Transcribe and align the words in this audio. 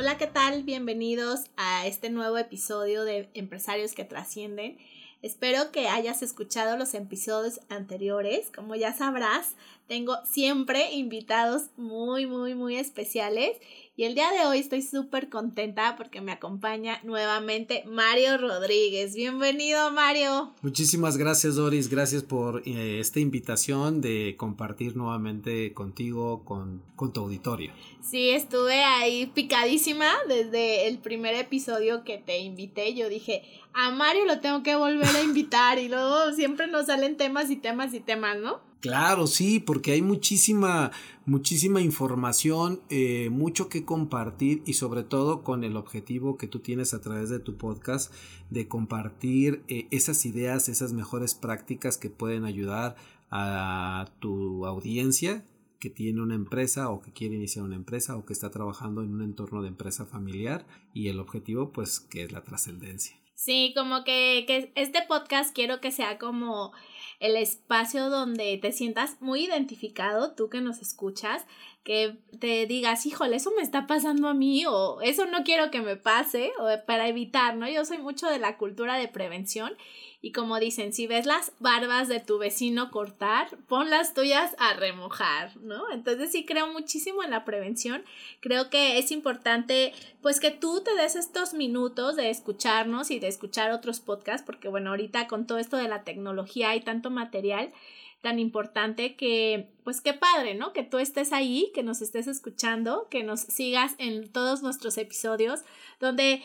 Hola, 0.00 0.16
¿qué 0.16 0.28
tal? 0.28 0.62
Bienvenidos 0.62 1.46
a 1.56 1.84
este 1.88 2.08
nuevo 2.08 2.38
episodio 2.38 3.02
de 3.02 3.28
Empresarios 3.34 3.94
que 3.94 4.04
Trascienden. 4.04 4.78
Espero 5.22 5.72
que 5.72 5.88
hayas 5.88 6.22
escuchado 6.22 6.76
los 6.76 6.94
episodios 6.94 7.58
anteriores. 7.68 8.52
Como 8.54 8.76
ya 8.76 8.92
sabrás, 8.92 9.56
tengo 9.88 10.16
siempre 10.24 10.92
invitados 10.92 11.70
muy, 11.76 12.26
muy, 12.26 12.54
muy 12.54 12.76
especiales 12.76 13.56
y 13.98 14.04
el 14.04 14.14
día 14.14 14.30
de 14.30 14.46
hoy 14.46 14.60
estoy 14.60 14.80
súper 14.80 15.28
contenta 15.28 15.96
porque 15.96 16.20
me 16.20 16.30
acompaña 16.30 17.00
nuevamente 17.02 17.82
Mario 17.84 18.38
Rodríguez. 18.38 19.12
Bienvenido, 19.16 19.90
Mario. 19.90 20.52
Muchísimas 20.62 21.16
gracias, 21.16 21.56
Doris. 21.56 21.88
Gracias 21.88 22.22
por 22.22 22.62
eh, 22.64 23.00
esta 23.00 23.18
invitación 23.18 24.00
de 24.00 24.36
compartir 24.38 24.96
nuevamente 24.96 25.74
contigo, 25.74 26.44
con, 26.44 26.80
con 26.94 27.12
tu 27.12 27.22
auditorio. 27.22 27.72
Sí, 28.00 28.30
estuve 28.30 28.84
ahí 28.84 29.26
picadísima 29.26 30.12
desde 30.28 30.86
el 30.86 30.98
primer 30.98 31.34
episodio 31.34 32.04
que 32.04 32.18
te 32.18 32.38
invité. 32.38 32.94
Yo 32.94 33.08
dije, 33.08 33.42
a 33.72 33.90
Mario 33.90 34.26
lo 34.26 34.38
tengo 34.38 34.62
que 34.62 34.76
volver 34.76 35.08
a 35.08 35.22
invitar 35.24 35.80
y 35.80 35.88
luego 35.88 36.32
siempre 36.34 36.68
nos 36.68 36.86
salen 36.86 37.16
temas 37.16 37.50
y 37.50 37.56
temas 37.56 37.92
y 37.94 37.98
temas, 37.98 38.38
¿no? 38.38 38.60
Claro, 38.80 39.26
sí, 39.26 39.58
porque 39.58 39.92
hay 39.92 40.02
muchísima, 40.02 40.92
muchísima 41.26 41.80
información, 41.80 42.80
eh, 42.90 43.28
mucho 43.30 43.68
que 43.68 43.84
compartir 43.84 44.62
y 44.66 44.74
sobre 44.74 45.02
todo 45.02 45.42
con 45.42 45.64
el 45.64 45.76
objetivo 45.76 46.36
que 46.36 46.46
tú 46.46 46.60
tienes 46.60 46.94
a 46.94 47.00
través 47.00 47.28
de 47.28 47.40
tu 47.40 47.56
podcast 47.56 48.14
de 48.50 48.68
compartir 48.68 49.64
eh, 49.66 49.88
esas 49.90 50.24
ideas, 50.26 50.68
esas 50.68 50.92
mejores 50.92 51.34
prácticas 51.34 51.98
que 51.98 52.08
pueden 52.08 52.44
ayudar 52.44 52.94
a 53.30 54.06
tu 54.20 54.64
audiencia 54.64 55.44
que 55.80 55.90
tiene 55.90 56.22
una 56.22 56.34
empresa 56.34 56.90
o 56.90 57.00
que 57.00 57.12
quiere 57.12 57.36
iniciar 57.36 57.64
una 57.64 57.76
empresa 57.76 58.16
o 58.16 58.24
que 58.24 58.32
está 58.32 58.50
trabajando 58.50 59.02
en 59.02 59.12
un 59.12 59.22
entorno 59.22 59.62
de 59.62 59.68
empresa 59.68 60.06
familiar 60.06 60.66
y 60.92 61.08
el 61.08 61.20
objetivo 61.20 61.72
pues 61.72 62.00
que 62.00 62.22
es 62.22 62.32
la 62.32 62.42
trascendencia. 62.42 63.16
Sí, 63.34 63.72
como 63.76 64.02
que, 64.02 64.44
que 64.48 64.72
este 64.74 65.02
podcast 65.06 65.54
quiero 65.54 65.80
que 65.80 65.92
sea 65.92 66.18
como 66.18 66.72
el 67.20 67.36
espacio 67.36 68.10
donde 68.10 68.58
te 68.58 68.72
sientas 68.72 69.20
muy 69.20 69.44
identificado, 69.44 70.34
tú 70.34 70.48
que 70.48 70.60
nos 70.60 70.80
escuchas, 70.80 71.46
que 71.84 72.18
te 72.38 72.66
digas, 72.66 73.06
híjole, 73.06 73.36
eso 73.36 73.50
me 73.56 73.62
está 73.62 73.86
pasando 73.86 74.28
a 74.28 74.34
mí 74.34 74.66
o 74.66 75.00
eso 75.00 75.26
no 75.26 75.42
quiero 75.42 75.70
que 75.70 75.80
me 75.80 75.96
pase 75.96 76.52
o 76.58 76.68
para 76.86 77.08
evitar, 77.08 77.56
¿no? 77.56 77.68
Yo 77.68 77.84
soy 77.84 77.98
mucho 77.98 78.26
de 78.28 78.38
la 78.38 78.58
cultura 78.58 78.96
de 78.96 79.08
prevención 79.08 79.76
y 80.20 80.32
como 80.32 80.58
dicen, 80.58 80.92
si 80.92 81.06
ves 81.06 81.26
las 81.26 81.52
barbas 81.60 82.08
de 82.08 82.18
tu 82.18 82.38
vecino 82.38 82.90
cortar, 82.90 83.56
pon 83.68 83.88
las 83.88 84.14
tuyas 84.14 84.56
a 84.58 84.74
remojar, 84.74 85.56
¿no? 85.58 85.90
Entonces 85.92 86.32
sí 86.32 86.44
creo 86.44 86.66
muchísimo 86.72 87.22
en 87.22 87.30
la 87.30 87.44
prevención. 87.44 88.04
Creo 88.40 88.68
que 88.68 88.98
es 88.98 89.12
importante 89.12 89.92
pues 90.20 90.40
que 90.40 90.50
tú 90.50 90.82
te 90.82 90.94
des 90.96 91.14
estos 91.14 91.54
minutos 91.54 92.16
de 92.16 92.30
escucharnos 92.30 93.12
y 93.12 93.20
de 93.20 93.28
escuchar 93.28 93.70
otros 93.70 94.00
podcasts, 94.00 94.44
porque 94.44 94.68
bueno, 94.68 94.90
ahorita 94.90 95.28
con 95.28 95.46
todo 95.46 95.58
esto 95.58 95.76
de 95.76 95.88
la 95.88 96.02
tecnología 96.02 96.70
hay 96.70 96.80
tanto 96.80 97.10
material 97.10 97.72
tan 98.20 98.40
importante 98.40 99.14
que, 99.14 99.70
pues 99.84 100.00
qué 100.00 100.12
padre, 100.12 100.54
¿no? 100.54 100.72
Que 100.72 100.82
tú 100.82 100.98
estés 100.98 101.32
ahí, 101.32 101.70
que 101.72 101.84
nos 101.84 102.02
estés 102.02 102.26
escuchando, 102.26 103.06
que 103.10 103.22
nos 103.22 103.40
sigas 103.40 103.94
en 103.98 104.30
todos 104.32 104.62
nuestros 104.62 104.98
episodios, 104.98 105.60
donde 106.00 106.42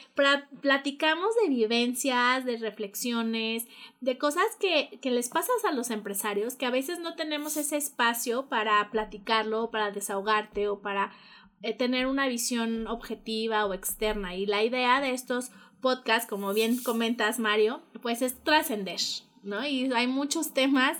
platicamos 0.61 1.29
de 1.41 1.49
vivencias, 1.49 2.45
de 2.45 2.57
reflexiones, 2.57 3.65
de 4.01 4.17
cosas 4.17 4.45
que, 4.59 4.99
que 5.01 5.09
les 5.09 5.29
pasas 5.29 5.65
a 5.67 5.71
los 5.71 5.89
empresarios, 5.89 6.55
que 6.55 6.67
a 6.67 6.71
veces 6.71 6.99
no 6.99 7.15
tenemos 7.15 7.57
ese 7.57 7.77
espacio 7.77 8.47
para 8.49 8.89
platicarlo, 8.91 9.71
para 9.71 9.89
desahogarte 9.89 10.67
o 10.67 10.79
para 10.79 11.11
eh, 11.63 11.73
tener 11.73 12.05
una 12.07 12.27
visión 12.27 12.87
objetiva 12.87 13.65
o 13.65 13.73
externa. 13.73 14.35
Y 14.35 14.45
la 14.45 14.63
idea 14.63 15.01
de 15.01 15.11
estos 15.11 15.49
podcasts, 15.81 16.29
como 16.29 16.53
bien 16.53 16.77
comentas, 16.77 17.39
Mario, 17.39 17.81
pues 18.01 18.21
es 18.21 18.41
trascender, 18.43 18.99
¿no? 19.43 19.65
Y 19.65 19.91
hay 19.93 20.07
muchos 20.07 20.53
temas 20.53 20.97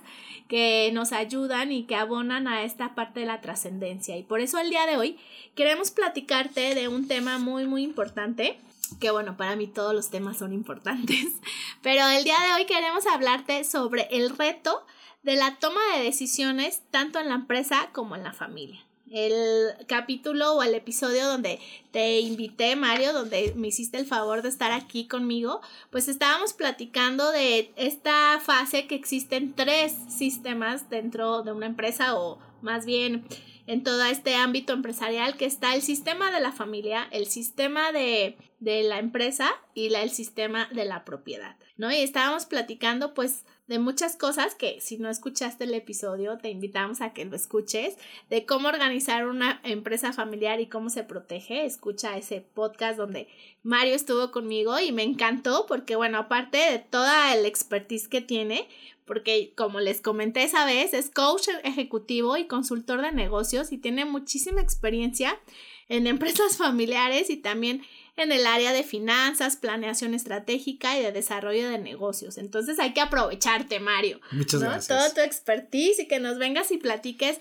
que 0.47 0.91
nos 0.93 1.11
ayudan 1.11 1.71
y 1.71 1.83
que 1.83 1.95
abonan 1.95 2.47
a 2.47 2.63
esta 2.63 2.95
parte 2.95 3.21
de 3.21 3.25
la 3.25 3.41
trascendencia. 3.41 4.17
Y 4.17 4.23
por 4.23 4.39
eso 4.39 4.59
el 4.59 4.69
día 4.69 4.85
de 4.85 4.97
hoy 4.97 5.17
queremos 5.55 5.91
platicarte 5.91 6.75
de 6.75 6.87
un 6.87 7.07
tema 7.07 7.39
muy, 7.39 7.65
muy 7.65 7.83
importante 7.83 8.59
que 8.99 9.09
bueno, 9.09 9.37
para 9.37 9.55
mí 9.55 9.65
todos 9.67 9.93
los 9.93 10.09
temas 10.11 10.37
son 10.37 10.53
importantes, 10.53 11.25
pero 11.81 12.07
el 12.07 12.23
día 12.23 12.37
de 12.45 12.53
hoy 12.53 12.65
queremos 12.65 13.07
hablarte 13.07 13.63
sobre 13.63 14.07
el 14.11 14.29
reto 14.37 14.85
de 15.23 15.35
la 15.35 15.55
toma 15.55 15.79
de 15.95 16.03
decisiones 16.03 16.83
tanto 16.91 17.19
en 17.19 17.29
la 17.29 17.35
empresa 17.35 17.89
como 17.91 18.15
en 18.15 18.23
la 18.23 18.33
familia 18.33 18.83
el 19.13 19.73
capítulo 19.85 20.53
o 20.53 20.63
el 20.63 20.73
episodio 20.73 21.27
donde 21.27 21.59
te 21.91 22.19
invité, 22.19 22.75
Mario, 22.75 23.13
donde 23.13 23.53
me 23.55 23.67
hiciste 23.67 23.97
el 23.97 24.07
favor 24.07 24.41
de 24.41 24.49
estar 24.49 24.71
aquí 24.71 25.07
conmigo, 25.07 25.61
pues 25.91 26.07
estábamos 26.07 26.53
platicando 26.53 27.31
de 27.31 27.71
esta 27.75 28.41
fase 28.43 28.87
que 28.87 28.95
existen 28.95 29.53
tres 29.53 29.95
sistemas 30.09 30.89
dentro 30.89 31.43
de 31.43 31.51
una 31.51 31.67
empresa 31.67 32.15
o 32.15 32.39
más 32.63 32.85
bien 32.85 33.23
en 33.67 33.83
todo 33.83 34.03
este 34.03 34.35
ámbito 34.35 34.73
empresarial 34.73 35.37
que 35.37 35.45
está 35.45 35.75
el 35.75 35.83
sistema 35.83 36.31
de 36.31 36.41
la 36.41 36.51
familia, 36.51 37.07
el 37.11 37.27
sistema 37.27 37.91
de, 37.91 38.35
de 38.59 38.83
la 38.83 38.97
empresa 38.97 39.51
y 39.75 39.93
el 39.93 40.09
sistema 40.09 40.67
de 40.73 40.85
la 40.85 41.05
propiedad, 41.05 41.55
¿no? 41.77 41.91
Y 41.91 41.97
estábamos 41.97 42.45
platicando 42.45 43.13
pues 43.13 43.45
de 43.67 43.79
muchas 43.79 44.17
cosas 44.17 44.55
que 44.55 44.81
si 44.81 44.97
no 44.97 45.09
escuchaste 45.09 45.63
el 45.63 45.73
episodio 45.73 46.37
te 46.37 46.49
invitamos 46.49 47.01
a 47.01 47.13
que 47.13 47.25
lo 47.25 47.35
escuches, 47.35 47.95
de 48.29 48.45
cómo 48.45 48.67
organizar 48.67 49.27
una 49.27 49.61
empresa 49.63 50.11
familiar 50.11 50.59
y 50.59 50.67
cómo 50.67 50.89
se 50.89 51.03
protege. 51.03 51.65
Escucha 51.65 52.17
ese 52.17 52.41
podcast 52.41 52.97
donde 52.97 53.27
Mario 53.63 53.95
estuvo 53.95 54.31
conmigo 54.31 54.79
y 54.79 54.91
me 54.91 55.03
encantó 55.03 55.65
porque 55.65 55.95
bueno, 55.95 56.17
aparte 56.17 56.57
de 56.57 56.79
toda 56.79 57.33
el 57.33 57.45
expertise 57.45 58.09
que 58.09 58.21
tiene, 58.21 58.67
porque 59.05 59.53
como 59.55 59.79
les 59.79 60.01
comenté 60.01 60.43
esa 60.43 60.65
vez, 60.65 60.93
es 60.93 61.09
coach 61.09 61.47
ejecutivo 61.63 62.35
y 62.37 62.47
consultor 62.47 63.01
de 63.01 63.11
negocios 63.11 63.71
y 63.71 63.77
tiene 63.77 64.03
muchísima 64.05 64.61
experiencia 64.61 65.39
en 65.89 66.07
empresas 66.07 66.57
familiares 66.57 67.29
y 67.29 67.37
también 67.37 67.83
en 68.15 68.31
el 68.31 68.45
área 68.45 68.73
de 68.73 68.83
finanzas, 68.83 69.57
planeación 69.57 70.13
estratégica 70.13 70.97
y 70.97 71.03
de 71.03 71.11
desarrollo 71.11 71.69
de 71.69 71.79
negocios. 71.79 72.37
Entonces 72.37 72.79
hay 72.79 72.93
que 72.93 73.01
aprovecharte, 73.01 73.79
Mario. 73.79 74.19
Muchas 74.31 74.61
gracias. 74.61 74.87
Todo 74.87 75.13
tu 75.13 75.21
expertise 75.21 75.99
y 75.99 76.07
que 76.07 76.19
nos 76.19 76.37
vengas 76.37 76.71
y 76.71 76.77
platiques 76.77 77.39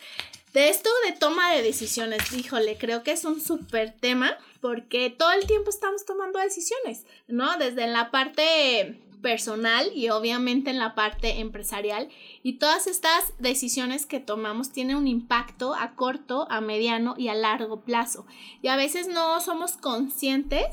de 0.55 0.69
esto 0.69 0.91
de 1.07 1.13
toma 1.13 1.53
de 1.53 1.63
decisiones. 1.63 2.33
Híjole, 2.33 2.77
creo 2.79 3.03
que 3.03 3.13
es 3.13 3.25
un 3.25 3.41
súper 3.41 3.93
tema 3.93 4.37
porque 4.61 5.11
todo 5.11 5.33
el 5.33 5.47
tiempo 5.47 5.71
estamos 5.71 6.05
tomando 6.05 6.39
decisiones, 6.39 7.05
¿no? 7.27 7.57
Desde 7.59 7.87
la 7.87 8.11
parte 8.11 9.02
personal 9.23 9.91
y 9.95 10.11
obviamente 10.11 10.71
en 10.71 10.79
la 10.79 10.95
parte 10.95 11.41
empresarial. 11.41 12.09
Y 12.43 12.55
todas 12.55 12.87
estas 12.87 13.33
decisiones 13.39 14.05
que 14.05 14.21
tomamos 14.21 14.73
tienen 14.73 14.97
un 14.97 15.09
impacto 15.09 15.75
a 15.75 15.95
corto, 15.95 16.47
a 16.51 16.61
mediano 16.61 17.15
y 17.17 17.29
a 17.29 17.35
largo 17.35 17.81
plazo. 17.81 18.27
Y 18.61 18.69
a 18.69 18.77
veces 18.77 19.09
no 19.09 19.41
somos 19.41 19.73
conscientes 19.79 20.67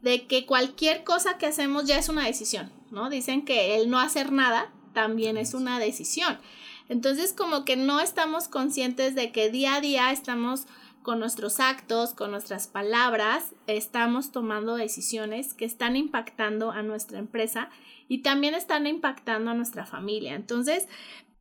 de 0.00 0.26
que 0.26 0.46
cualquier 0.46 1.04
cosa 1.04 1.38
que 1.38 1.46
hacemos 1.46 1.84
ya 1.84 1.98
es 1.98 2.08
una 2.08 2.24
decisión, 2.24 2.72
¿no? 2.90 3.10
Dicen 3.10 3.44
que 3.44 3.76
el 3.76 3.90
no 3.90 3.98
hacer 3.98 4.32
nada 4.32 4.72
también 4.94 5.36
es 5.36 5.54
una 5.54 5.78
decisión. 5.78 6.38
Entonces 6.88 7.32
como 7.32 7.64
que 7.64 7.76
no 7.76 8.00
estamos 8.00 8.48
conscientes 8.48 9.14
de 9.14 9.30
que 9.32 9.50
día 9.50 9.74
a 9.74 9.80
día 9.80 10.10
estamos 10.10 10.66
con 11.08 11.20
nuestros 11.20 11.58
actos, 11.58 12.10
con 12.10 12.32
nuestras 12.32 12.66
palabras, 12.66 13.54
estamos 13.66 14.30
tomando 14.30 14.76
decisiones 14.76 15.54
que 15.54 15.64
están 15.64 15.96
impactando 15.96 16.70
a 16.70 16.82
nuestra 16.82 17.18
empresa 17.18 17.70
y 18.08 18.18
también 18.18 18.52
están 18.52 18.86
impactando 18.86 19.50
a 19.50 19.54
nuestra 19.54 19.86
familia. 19.86 20.34
Entonces, 20.34 20.86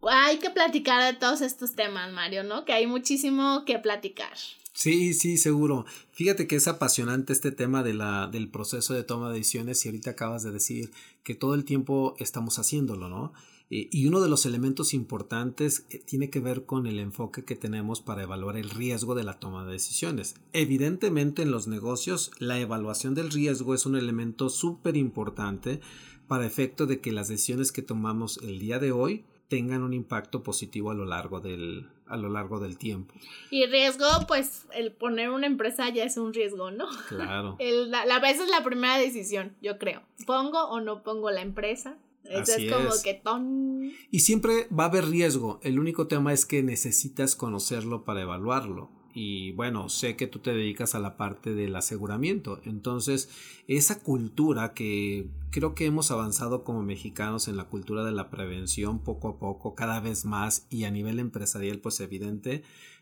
hay 0.04 0.38
que 0.38 0.52
platicar 0.52 1.04
de 1.04 1.20
todos 1.20 1.42
estos 1.42 1.74
temas, 1.74 2.14
Mario, 2.14 2.46
¿no? 2.46 2.64
Que 2.64 2.72
hay 2.72 2.88
muchísimo 2.88 3.66
que 3.66 3.78
platicar. 3.78 4.32
Sí, 4.72 5.14
sí, 5.14 5.38
seguro. 5.38 5.86
Fíjate 6.14 6.48
que 6.48 6.56
es 6.56 6.70
apasionante 6.70 7.34
este 7.34 7.52
tema 7.52 7.84
del 7.84 8.50
proceso 8.50 8.94
de 8.94 9.04
toma 9.04 9.32
de 9.32 9.40
decisiones 9.40 9.84
y 9.84 9.90
ahorita 9.90 10.12
acabas 10.12 10.44
de 10.44 10.52
decir 10.52 10.92
que 11.24 11.36
todo 11.36 11.56
el 11.56 11.66
tiempo 11.66 12.16
estamos 12.20 12.58
haciéndolo, 12.58 13.10
¿no? 13.10 13.34
Eh, 13.70 13.90
y 13.92 14.08
uno 14.08 14.22
de 14.22 14.30
los 14.30 14.46
elementos 14.46 14.94
importantes 14.94 15.86
eh, 15.90 16.00
tiene 16.00 16.30
que 16.30 16.40
ver 16.40 16.66
con 16.66 16.88
el 16.88 17.00
enfoque 17.00 17.44
que 17.44 17.56
tenemos 17.56 18.02
para 18.02 18.24
evaluar 18.24 18.58
el 18.58 18.70
riesgo 18.70 19.16
de 19.16 19.24
la 19.24 19.40
toma 19.40 19.66
de 19.66 19.74
decisiones. 19.74 20.36
Evidentemente 20.54 21.42
en 21.42 21.52
los 21.52 21.68
negocios 21.68 22.32
la 22.40 22.60
evaluación 22.60 23.14
del 23.14 23.32
riesgo 23.32 23.74
es 23.74 23.86
un 23.86 23.96
elemento 23.96 24.50
súper 24.50 24.96
importante 24.96 25.82
para 26.28 26.46
efecto 26.46 26.86
de 26.86 27.00
que 27.00 27.12
las 27.12 27.28
decisiones 27.28 27.72
que 27.72 27.82
tomamos 27.82 28.38
el 28.38 28.60
día 28.60 28.80
de 28.80 28.92
hoy 28.92 29.26
tengan 29.48 29.84
un 29.84 29.94
impacto 29.94 30.44
positivo 30.44 30.92
a 30.92 30.94
lo 30.94 31.06
largo 31.06 31.40
del, 31.40 31.90
a 32.08 32.18
lo 32.18 32.30
largo 32.30 32.60
del 32.60 32.78
tiempo. 32.78 33.14
Y 33.50 33.66
riesgo, 33.66 34.06
pues 34.28 34.66
el 34.74 34.92
poner 34.92 35.30
una 35.30 35.48
empresa 35.48 35.90
ya 35.90 36.04
es 36.04 36.18
un 36.18 36.34
riesgo, 36.34 36.72
¿no? 36.72 36.86
Claro. 37.08 37.56
El, 37.60 37.92
la, 37.92 38.06
la, 38.06 38.18
esa 38.30 38.44
es 38.44 38.50
la 38.50 38.64
primera 38.64 38.98
decisión, 38.98 39.56
yo 39.62 39.78
creo. 39.78 40.02
¿Pongo 40.26 40.66
o 40.66 40.82
no 40.82 41.04
pongo 41.04 41.32
la 41.32 41.42
empresa? 41.42 41.98
Eso 42.30 42.58
es 42.58 42.72
como 42.72 42.90
que 43.04 43.14
ton... 43.16 43.92
Y 44.12 44.20
siempre 44.20 44.68
va 44.78 44.86
a 44.86 44.88
haber 44.88 45.06
riesgo. 45.06 45.60
El 45.64 45.80
único 45.80 46.08
tema 46.08 46.34
es 46.34 46.46
que 46.46 46.64
necesitas 46.64 47.36
conocerlo 47.36 48.04
para 48.04 48.22
evaluarlo 48.22 48.98
y 49.20 49.52
bueno, 49.54 49.90
sé 49.90 50.16
que 50.16 50.28
tú 50.28 50.38
te 50.38 50.54
dedicas 50.54 50.94
a 50.94 51.00
la 51.00 51.18
parte 51.18 51.56
del 51.56 51.76
aseguramiento. 51.76 52.62
Entonces, 52.66 53.30
esa 53.68 53.98
cultura 53.98 54.76
que 54.76 55.32
creo 55.50 55.74
que 55.74 55.88
hemos 55.88 56.12
avanzado 56.12 56.64
como 56.64 56.84
mexicanos 56.84 57.48
en 57.48 57.58
la 57.58 57.64
cultura 57.64 58.04
de 58.04 58.12
la 58.12 58.30
prevención 58.30 59.04
poco 59.04 59.30
a 59.30 59.40
poco, 59.40 59.74
cada 59.74 60.00
vez 60.02 60.24
más 60.26 60.68
y 60.70 60.84
a 60.84 60.92
nivel 60.92 61.18
empresarial, 61.18 61.80
pues 61.80 62.00
evidente, 62.00 62.62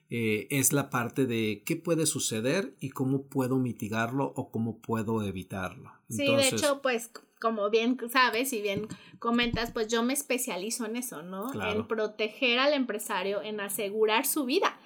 eh, 0.09 0.47
es 0.51 0.71
la 0.71 0.89
parte 0.89 1.25
de 1.25 1.63
qué 1.65 1.75
puede 1.75 2.05
suceder 2.05 2.77
y 2.79 2.91
cómo 2.91 3.23
puedo 3.23 3.57
mitigarlo 3.57 4.31
o 4.37 4.51
cómo 4.51 4.79
puedo 4.79 5.21
evitarlo. 5.21 5.91
sí, 6.07 6.33
de 6.33 6.47
hecho, 6.47 6.81
pues 6.81 7.11
como 7.45 7.69
bien 7.69 7.97
sabes 8.11 8.53
y 8.53 8.61
bien 8.61 8.87
comentas, 9.19 9.71
pues 9.71 9.87
yo 9.87 10.01
me 10.01 10.13
especializo 10.13 10.85
en 10.85 10.95
eso, 10.95 11.21
¿no? 11.21 11.51
En 11.63 11.87
proteger 11.87 12.57
al 12.57 12.73
empresario, 12.73 13.43
en 13.43 13.59
asegurar 13.59 14.25
su 14.25 14.45
vida 14.45 14.79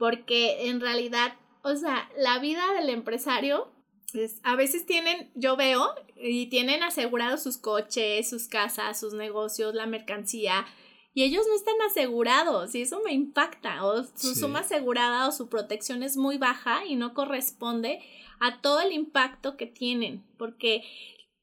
porque 0.00 0.70
en 0.70 0.80
realidad, 0.80 1.34
o 1.62 1.76
sea, 1.76 2.10
la 2.16 2.38
vida 2.38 2.62
del 2.72 2.88
empresario, 2.88 3.70
es, 4.14 4.40
a 4.42 4.56
veces 4.56 4.86
tienen, 4.86 5.30
yo 5.34 5.56
veo, 5.56 5.94
y 6.16 6.46
tienen 6.46 6.82
asegurados 6.82 7.42
sus 7.42 7.58
coches, 7.58 8.28
sus 8.28 8.48
casas, 8.48 8.98
sus 8.98 9.12
negocios, 9.12 9.74
la 9.74 9.84
mercancía, 9.84 10.64
y 11.12 11.24
ellos 11.24 11.44
no 11.46 11.54
están 11.54 11.74
asegurados 11.86 12.74
y 12.74 12.80
eso 12.80 13.02
me 13.04 13.12
impacta, 13.12 13.84
o 13.84 14.02
su 14.02 14.34
suma 14.34 14.60
asegurada 14.60 15.28
o 15.28 15.32
su 15.32 15.50
protección 15.50 16.02
es 16.02 16.16
muy 16.16 16.38
baja 16.38 16.86
y 16.86 16.96
no 16.96 17.12
corresponde 17.12 18.00
a 18.40 18.62
todo 18.62 18.80
el 18.80 18.92
impacto 18.92 19.58
que 19.58 19.66
tienen, 19.66 20.24
porque 20.38 20.82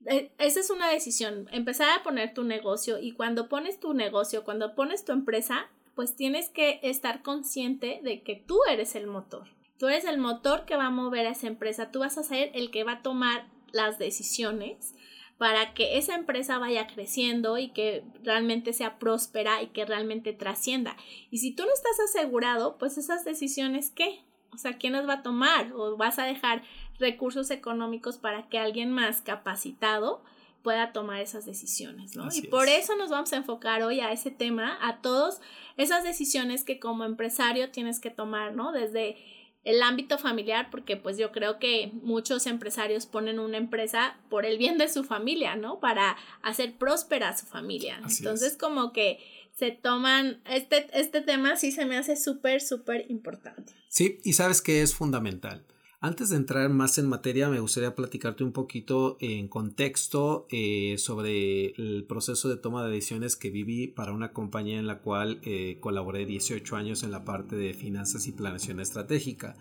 esa 0.05 0.59
es 0.59 0.69
una 0.69 0.89
decisión, 0.89 1.47
empezar 1.51 1.89
a 1.89 2.03
poner 2.03 2.33
tu 2.33 2.43
negocio 2.43 2.99
y 2.99 3.11
cuando 3.13 3.49
pones 3.49 3.79
tu 3.79 3.93
negocio, 3.93 4.43
cuando 4.43 4.75
pones 4.75 5.03
tu 5.03 5.11
empresa, 5.11 5.69
pues 5.95 6.15
tienes 6.15 6.49
que 6.49 6.79
estar 6.83 7.23
consciente 7.23 7.99
de 8.03 8.21
que 8.21 8.35
tú 8.35 8.59
eres 8.69 8.95
el 8.95 9.07
motor. 9.07 9.47
Tú 9.79 9.87
eres 9.87 10.05
el 10.05 10.17
motor 10.17 10.65
que 10.65 10.75
va 10.75 10.87
a 10.87 10.91
mover 10.91 11.27
a 11.27 11.31
esa 11.31 11.47
empresa, 11.47 11.91
tú 11.91 11.99
vas 11.99 12.17
a 12.17 12.23
ser 12.23 12.51
el 12.53 12.71
que 12.71 12.83
va 12.83 12.93
a 12.93 13.01
tomar 13.01 13.47
las 13.71 13.99
decisiones 13.99 14.93
para 15.37 15.73
que 15.73 15.97
esa 15.97 16.15
empresa 16.15 16.57
vaya 16.57 16.87
creciendo 16.87 17.57
y 17.57 17.69
que 17.69 18.03
realmente 18.23 18.73
sea 18.73 18.97
próspera 18.97 19.61
y 19.61 19.67
que 19.67 19.85
realmente 19.85 20.33
trascienda. 20.33 20.97
Y 21.29 21.39
si 21.39 21.53
tú 21.53 21.63
no 21.63 21.73
estás 21.73 21.99
asegurado, 21.99 22.77
pues 22.77 22.97
esas 22.97 23.23
decisiones, 23.23 23.91
¿qué? 23.91 24.23
O 24.51 24.57
sea, 24.57 24.77
¿quién 24.77 24.93
las 24.93 25.07
va 25.07 25.13
a 25.15 25.23
tomar? 25.23 25.73
¿O 25.73 25.97
vas 25.97 26.17
a 26.17 26.25
dejar 26.25 26.63
recursos 26.99 27.51
económicos 27.51 28.17
para 28.17 28.47
que 28.49 28.59
alguien 28.59 28.91
más 28.91 29.21
capacitado 29.21 30.23
pueda 30.63 30.91
tomar 30.91 31.21
esas 31.21 31.45
decisiones, 31.45 32.15
¿no? 32.15 32.27
y 32.33 32.41
por 32.41 32.67
eso 32.67 32.95
nos 32.97 33.09
vamos 33.09 33.31
a 33.31 33.37
enfocar 33.37 33.83
hoy 33.83 34.01
a 34.01 34.11
ese 34.11 34.31
tema, 34.31 34.77
a 34.81 35.01
todas 35.01 35.39
esas 35.77 36.03
decisiones 36.03 36.63
que 36.65 36.79
como 36.79 37.05
empresario 37.05 37.71
tienes 37.71 38.01
que 38.01 38.09
tomar, 38.09 38.53
¿no? 38.53 38.73
Desde 38.73 39.15
el 39.63 39.81
ámbito 39.81 40.17
familiar, 40.17 40.69
porque 40.71 40.97
pues 40.97 41.17
yo 41.17 41.31
creo 41.31 41.59
que 41.59 41.91
muchos 42.01 42.47
empresarios 42.47 43.05
ponen 43.05 43.39
una 43.39 43.57
empresa 43.57 44.17
por 44.29 44.45
el 44.45 44.57
bien 44.57 44.77
de 44.77 44.87
su 44.87 45.03
familia, 45.03 45.55
¿no? 45.55 45.79
Para 45.79 46.17
hacer 46.41 46.75
próspera 46.77 47.29
a 47.29 47.37
su 47.37 47.45
familia. 47.45 48.01
Entonces 48.09 48.57
como 48.57 48.93
que 48.93 49.19
se 49.57 49.71
toman, 49.71 50.41
este, 50.45 50.87
este 50.93 51.21
tema 51.21 51.57
sí 51.57 51.71
se 51.71 51.85
me 51.85 51.97
hace 51.97 52.15
súper, 52.15 52.61
súper 52.61 53.09
importante. 53.09 53.73
Sí, 53.89 54.19
y 54.23 54.33
sabes 54.33 54.61
que 54.61 54.81
es 54.81 54.93
fundamental. 54.93 55.65
Antes 55.99 56.29
de 56.29 56.35
entrar 56.35 56.69
más 56.69 56.99
en 56.99 57.09
materia, 57.09 57.49
me 57.49 57.59
gustaría 57.59 57.95
platicarte 57.95 58.43
un 58.43 58.51
poquito 58.51 59.17
en 59.19 59.47
contexto 59.47 60.45
eh, 60.51 60.93
sobre 60.99 61.69
el 61.71 62.05
proceso 62.07 62.49
de 62.49 62.57
toma 62.57 62.85
de 62.85 62.91
decisiones 62.91 63.35
que 63.35 63.49
viví 63.49 63.87
para 63.87 64.11
una 64.11 64.31
compañía 64.31 64.77
en 64.77 64.85
la 64.85 64.99
cual 64.99 65.39
eh, 65.41 65.79
colaboré 65.79 66.27
18 66.27 66.75
años 66.75 67.01
en 67.01 67.09
la 67.09 67.25
parte 67.25 67.55
de 67.55 67.73
finanzas 67.73 68.27
y 68.27 68.31
planeación 68.31 68.79
estratégica. 68.79 69.55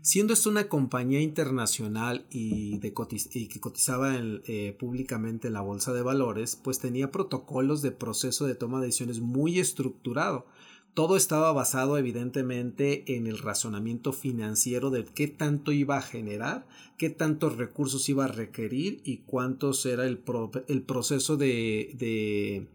Siendo 0.00 0.32
esto 0.32 0.48
una 0.48 0.66
compañía 0.66 1.20
internacional 1.20 2.24
y, 2.30 2.78
de 2.78 2.94
que 2.94 3.60
cotizaba 3.60 4.14
eh, 4.16 4.74
públicamente 4.78 5.48
en 5.48 5.54
la 5.54 5.60
bolsa 5.60 5.92
de 5.92 6.00
valores, 6.00 6.56
pues 6.56 6.78
tenía 6.78 7.10
protocolos 7.10 7.82
de 7.82 7.92
proceso 7.92 8.46
de 8.46 8.54
toma 8.54 8.80
de 8.80 8.86
decisiones 8.86 9.20
muy 9.20 9.58
estructurado 9.58 10.46
todo 10.94 11.16
estaba 11.16 11.52
basado 11.52 11.96
evidentemente 11.96 13.16
en 13.16 13.26
el 13.26 13.38
razonamiento 13.38 14.12
financiero 14.12 14.90
de 14.90 15.04
qué 15.04 15.26
tanto 15.26 15.72
iba 15.72 15.96
a 15.96 16.02
generar, 16.02 16.66
qué 16.98 17.08
tantos 17.08 17.56
recursos 17.56 18.08
iba 18.08 18.26
a 18.26 18.28
requerir 18.28 19.00
y 19.04 19.18
cuánto 19.18 19.72
era 19.84 20.06
el, 20.06 20.20
el 20.68 20.82
proceso 20.82 21.38
de, 21.38 21.92
de, 21.94 22.66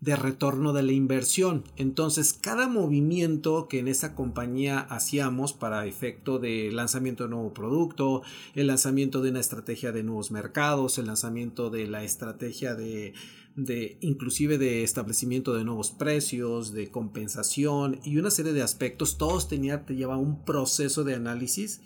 de, 0.00 0.16
retorno 0.16 0.72
de 0.72 0.84
la 0.84 0.92
inversión. 0.92 1.64
Entonces, 1.76 2.32
cada 2.32 2.68
movimiento 2.68 3.66
que 3.66 3.80
en 3.80 3.88
esa 3.88 4.14
compañía 4.14 4.78
hacíamos 4.78 5.52
para 5.52 5.86
efecto 5.86 6.38
de 6.38 6.70
lanzamiento 6.70 7.24
de 7.24 7.30
nuevo 7.30 7.52
producto, 7.52 8.22
el 8.54 8.68
lanzamiento 8.68 9.20
de 9.20 9.30
una 9.30 9.40
estrategia 9.40 9.90
de 9.90 10.04
nuevos 10.04 10.30
mercados, 10.30 10.98
el 10.98 11.06
lanzamiento 11.06 11.70
de 11.70 11.88
la 11.88 12.04
estrategia 12.04 12.76
de 12.76 13.14
de 13.56 13.98
inclusive 14.00 14.58
de 14.58 14.82
establecimiento 14.82 15.54
de 15.54 15.64
nuevos 15.64 15.90
precios, 15.90 16.72
de 16.72 16.90
compensación 16.90 18.00
y 18.04 18.18
una 18.18 18.30
serie 18.30 18.52
de 18.52 18.62
aspectos, 18.62 19.18
todos 19.18 19.48
tenían, 19.48 19.86
te 19.86 19.94
lleva 19.94 20.16
un 20.16 20.44
proceso 20.44 21.04
de 21.04 21.14
análisis 21.14 21.80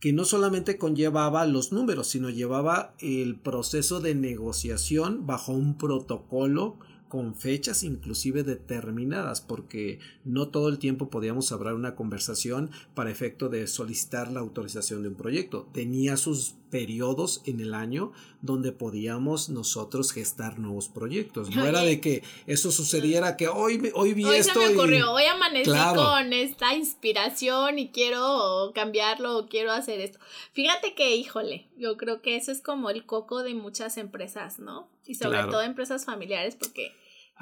que 0.00 0.12
no 0.14 0.24
solamente 0.24 0.78
conllevaba 0.78 1.44
los 1.44 1.72
números, 1.72 2.08
sino 2.08 2.30
llevaba 2.30 2.94
el 3.00 3.36
proceso 3.38 4.00
de 4.00 4.14
negociación 4.14 5.26
bajo 5.26 5.52
un 5.52 5.76
protocolo 5.76 6.78
con 7.10 7.34
fechas 7.34 7.82
inclusive 7.82 8.44
determinadas, 8.44 9.42
porque 9.42 9.98
no 10.24 10.48
todo 10.48 10.68
el 10.68 10.78
tiempo 10.78 11.10
podíamos 11.10 11.50
hablar 11.50 11.74
una 11.74 11.96
conversación 11.96 12.70
para 12.94 13.10
efecto 13.10 13.48
de 13.48 13.66
solicitar 13.66 14.30
la 14.30 14.40
autorización 14.40 15.02
de 15.02 15.08
un 15.08 15.16
proyecto. 15.16 15.68
Tenía 15.74 16.16
sus 16.16 16.54
periodos 16.70 17.42
en 17.46 17.60
el 17.60 17.74
año 17.74 18.12
donde 18.42 18.72
podíamos 18.72 19.48
nosotros 19.50 20.12
gestar 20.12 20.58
nuevos 20.58 20.88
proyectos. 20.88 21.54
No 21.54 21.66
era 21.66 21.82
de 21.82 22.00
que 22.00 22.22
eso 22.46 22.70
sucediera 22.70 23.36
que 23.36 23.48
hoy, 23.48 23.90
hoy 23.94 24.14
vi 24.14 24.24
esto. 24.24 24.60
Se 24.60 24.68
me 24.68 24.74
ocurrió, 24.76 25.12
hoy 25.12 25.24
amanecí 25.24 25.70
con 25.96 26.32
esta 26.32 26.74
inspiración 26.74 27.78
y 27.78 27.88
quiero 27.88 28.70
cambiarlo 28.72 29.36
o 29.36 29.48
quiero 29.48 29.72
hacer 29.72 30.00
esto. 30.00 30.20
Fíjate 30.52 30.94
que, 30.94 31.16
híjole, 31.16 31.66
yo 31.76 31.96
creo 31.96 32.22
que 32.22 32.36
eso 32.36 32.52
es 32.52 32.62
como 32.62 32.88
el 32.88 33.04
coco 33.04 33.42
de 33.42 33.54
muchas 33.54 33.96
empresas, 33.98 34.60
¿no? 34.60 34.88
Y 35.10 35.16
sobre 35.16 35.42
todo 35.42 35.60
empresas 35.62 36.04
familiares, 36.04 36.54
porque 36.54 36.94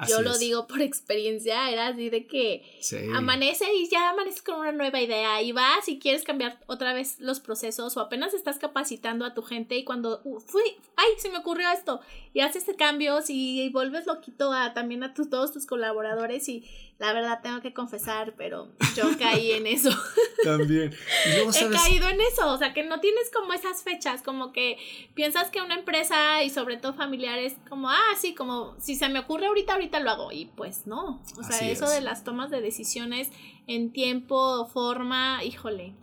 yo 0.07 0.21
lo 0.21 0.37
digo 0.37 0.67
por 0.67 0.81
experiencia, 0.81 1.69
era 1.69 1.87
así 1.87 2.09
de 2.09 2.27
que 2.27 2.63
amanece 3.15 3.65
y 3.73 3.89
ya 3.89 4.09
amaneces 4.09 4.41
con 4.41 4.59
una 4.59 4.71
nueva 4.71 5.01
idea 5.01 5.41
y 5.41 5.51
vas 5.51 5.87
y 5.87 5.99
quieres 5.99 6.23
cambiar 6.23 6.59
otra 6.67 6.93
vez 6.93 7.19
los 7.19 7.39
procesos 7.39 7.97
o 7.97 7.99
apenas 7.99 8.33
estás 8.33 8.59
capacitando 8.59 9.25
a 9.25 9.33
tu 9.33 9.41
gente 9.41 9.75
y 9.75 9.83
cuando 9.83 10.21
uh, 10.23 10.39
fui, 10.39 10.63
ay, 10.95 11.07
se 11.17 11.29
me 11.29 11.37
ocurrió 11.37 11.69
esto 11.71 11.99
y 12.33 12.41
haces 12.41 12.65
cambios 12.77 13.29
y, 13.29 13.61
y 13.61 13.69
vuelves 13.69 14.05
loquito 14.05 14.53
a 14.53 14.73
también 14.73 15.03
a 15.03 15.13
todos 15.13 15.51
tus 15.51 15.65
colaboradores 15.65 16.47
y 16.47 16.65
la 16.99 17.13
verdad 17.13 17.39
tengo 17.41 17.61
que 17.61 17.73
confesar, 17.73 18.33
pero 18.37 18.67
yo 18.95 19.05
caí 19.19 19.53
en 19.53 19.65
eso. 19.65 19.89
También. 20.43 20.93
He 21.25 21.69
caído 21.71 22.09
en 22.09 22.19
eso, 22.21 22.51
o 22.51 22.57
sea, 22.57 22.73
que 22.73 22.83
no 22.83 22.99
tienes 22.99 23.31
como 23.33 23.53
esas 23.53 23.83
fechas, 23.83 24.21
como 24.21 24.51
que 24.51 24.77
piensas 25.15 25.49
que 25.49 25.61
una 25.61 25.75
empresa 25.75 26.43
y 26.43 26.49
sobre 26.49 26.77
todo 26.77 26.93
familiar 26.93 27.39
es 27.39 27.55
como, 27.69 27.89
ah, 27.89 28.15
sí, 28.19 28.35
como 28.35 28.75
si 28.79 28.95
se 28.95 29.07
me 29.09 29.19
ocurre 29.19 29.47
ahorita, 29.47 29.73
ahorita 29.73 29.88
lo 29.99 30.11
hago. 30.11 30.31
Y 30.31 30.45
pues 30.45 30.85
no, 30.85 31.21
o 31.37 31.43
sea, 31.43 31.69
eso 31.69 31.89
de 31.89 32.01
las 32.01 32.23
tomas 32.23 32.51
de 32.51 32.61
decisiones 32.61 33.29
en 33.67 33.91
tiempo, 33.91 34.67
forma, 34.67 35.43
híjole, 35.43 35.95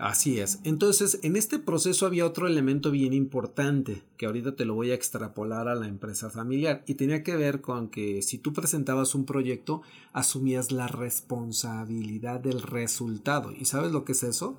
Así 0.00 0.40
es. 0.40 0.60
Entonces, 0.64 1.18
en 1.22 1.36
este 1.36 1.58
proceso 1.58 2.06
había 2.06 2.24
otro 2.24 2.46
elemento 2.46 2.90
bien 2.90 3.12
importante 3.12 4.02
que 4.16 4.24
ahorita 4.24 4.56
te 4.56 4.64
lo 4.64 4.74
voy 4.74 4.92
a 4.92 4.94
extrapolar 4.94 5.68
a 5.68 5.74
la 5.74 5.88
empresa 5.88 6.30
familiar 6.30 6.82
y 6.86 6.94
tenía 6.94 7.22
que 7.22 7.36
ver 7.36 7.60
con 7.60 7.90
que 7.90 8.22
si 8.22 8.38
tú 8.38 8.54
presentabas 8.54 9.14
un 9.14 9.26
proyecto, 9.26 9.82
asumías 10.14 10.72
la 10.72 10.88
responsabilidad 10.88 12.40
del 12.40 12.62
resultado. 12.62 13.52
¿Y 13.52 13.66
sabes 13.66 13.92
lo 13.92 14.06
que 14.06 14.12
es 14.12 14.22
eso? 14.22 14.58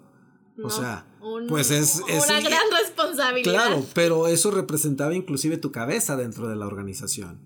o 0.63 0.69
sea, 0.69 1.07
pues 1.49 1.71
es, 1.71 2.03
es, 2.07 2.25
una 2.25 2.39
gran 2.39 2.61
responsabilidad. 2.79 3.51
Claro, 3.51 3.85
pero 3.95 4.27
eso 4.27 4.51
representaba 4.51 5.15
inclusive 5.15 5.57
tu 5.57 5.71
cabeza 5.71 6.17
dentro 6.17 6.49
de 6.49 6.55
la 6.55 6.67
organización. 6.67 7.39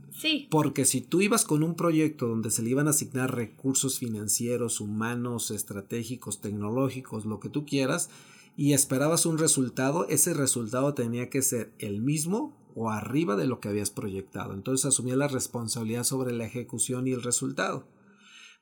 Porque 0.50 0.86
si 0.86 1.02
tú 1.02 1.22
ibas 1.22 1.46
con 1.46 1.64
un 1.64 1.76
proyecto 1.76 2.28
donde 2.28 2.52
se 2.52 2.62
le 2.62 2.70
iban 2.70 2.88
a 2.88 2.92
asignar 2.92 3.36
recursos 3.36 4.00
financieros, 4.00 4.80
humanos, 4.80 5.52
estratégicos, 5.52 6.42
tecnológicos, 6.42 7.26
lo 7.26 7.40
que 7.40 7.50
tú 7.50 7.66
quieras, 7.66 8.10
y 8.58 8.74
esperabas 8.74 9.26
un 9.26 9.38
resultado, 9.38 10.08
ese 10.08 10.34
resultado 10.34 10.94
tenía 10.94 11.30
que 11.30 11.42
ser 11.42 11.74
el 11.80 12.02
mismo 12.02 12.56
o 12.76 12.90
arriba 12.90 13.36
de 13.36 13.48
lo 13.48 13.60
que 13.60 13.70
habías 13.70 13.90
proyectado. 13.90 14.54
Entonces 14.54 14.86
asumía 14.86 15.16
la 15.16 15.28
responsabilidad 15.28 16.04
sobre 16.04 16.34
la 16.34 16.46
ejecución 16.46 17.08
y 17.08 17.12
el 17.12 17.24
resultado. 17.24 17.86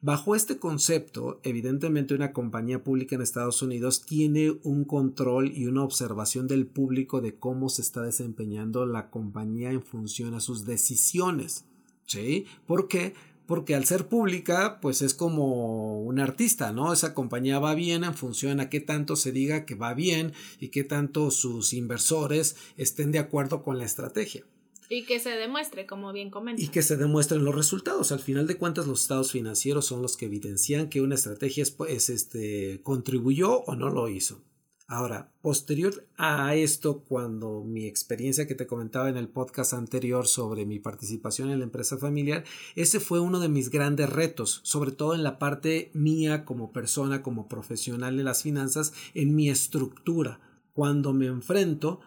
Bajo 0.03 0.35
este 0.35 0.59
concepto, 0.59 1.39
evidentemente 1.43 2.13
una 2.13 2.33
compañía 2.33 2.83
pública 2.83 3.15
en 3.15 3.21
Estados 3.21 3.61
Unidos 3.61 4.03
tiene 4.05 4.51
un 4.63 4.83
control 4.83 5.53
y 5.55 5.67
una 5.67 5.81
observación 5.81 6.45
del 6.45 6.67
público 6.67 7.21
de 7.21 7.35
cómo 7.35 7.69
se 7.69 7.83
está 7.83 8.01
desempeñando 8.01 8.85
la 8.85 9.09
compañía 9.09 9.71
en 9.71 9.81
función 9.81 10.33
a 10.33 10.41
sus 10.41 10.65
decisiones. 10.65 11.63
¿Sí? 12.05 12.47
¿Por 12.67 12.89
qué? 12.89 13.13
Porque 13.45 13.75
al 13.75 13.85
ser 13.85 14.09
pública, 14.09 14.81
pues 14.81 15.01
es 15.01 15.13
como 15.13 16.01
un 16.01 16.19
artista, 16.19 16.73
¿no? 16.73 16.91
Esa 16.91 17.13
compañía 17.13 17.59
va 17.59 17.73
bien 17.73 18.03
en 18.03 18.13
función 18.13 18.59
a 18.59 18.69
qué 18.69 18.81
tanto 18.81 19.15
se 19.15 19.31
diga 19.31 19.63
que 19.63 19.75
va 19.75 19.93
bien 19.93 20.33
y 20.59 20.67
qué 20.67 20.83
tanto 20.83 21.31
sus 21.31 21.71
inversores 21.71 22.57
estén 22.75 23.13
de 23.13 23.19
acuerdo 23.19 23.63
con 23.63 23.77
la 23.77 23.85
estrategia. 23.85 24.43
Y 24.89 25.05
que 25.05 25.19
se 25.19 25.31
demuestre, 25.31 25.85
como 25.85 26.11
bien 26.11 26.29
comentas. 26.29 26.63
Y 26.63 26.69
que 26.69 26.81
se 26.81 26.97
demuestren 26.97 27.43
los 27.43 27.55
resultados. 27.55 28.11
Al 28.11 28.19
final 28.19 28.47
de 28.47 28.57
cuentas, 28.57 28.87
los 28.87 29.01
estados 29.01 29.31
financieros 29.31 29.85
son 29.85 30.01
los 30.01 30.17
que 30.17 30.25
evidencian 30.25 30.89
que 30.89 31.01
una 31.01 31.15
estrategia 31.15 31.63
pues, 31.75 32.09
este, 32.09 32.81
contribuyó 32.83 33.61
o 33.63 33.75
no 33.75 33.89
lo 33.89 34.09
hizo. 34.09 34.41
Ahora, 34.85 35.31
posterior 35.41 36.05
a 36.17 36.55
esto, 36.55 37.03
cuando 37.07 37.63
mi 37.63 37.87
experiencia 37.87 38.45
que 38.45 38.53
te 38.53 38.67
comentaba 38.67 39.09
en 39.09 39.15
el 39.15 39.29
podcast 39.29 39.73
anterior 39.73 40.27
sobre 40.27 40.65
mi 40.65 40.79
participación 40.79 41.49
en 41.49 41.59
la 41.59 41.65
empresa 41.65 41.97
familiar, 41.97 42.43
ese 42.75 42.99
fue 42.99 43.21
uno 43.21 43.39
de 43.39 43.47
mis 43.47 43.69
grandes 43.69 44.09
retos, 44.09 44.59
sobre 44.63 44.91
todo 44.91 45.15
en 45.15 45.23
la 45.23 45.39
parte 45.39 45.89
mía 45.93 46.43
como 46.43 46.73
persona, 46.73 47.23
como 47.23 47.47
profesional 47.47 48.17
de 48.17 48.23
las 48.23 48.43
finanzas, 48.43 48.93
en 49.13 49.35
mi 49.35 49.49
estructura. 49.49 50.41
Cuando 50.73 51.13
me 51.13 51.27
enfrento 51.27 52.01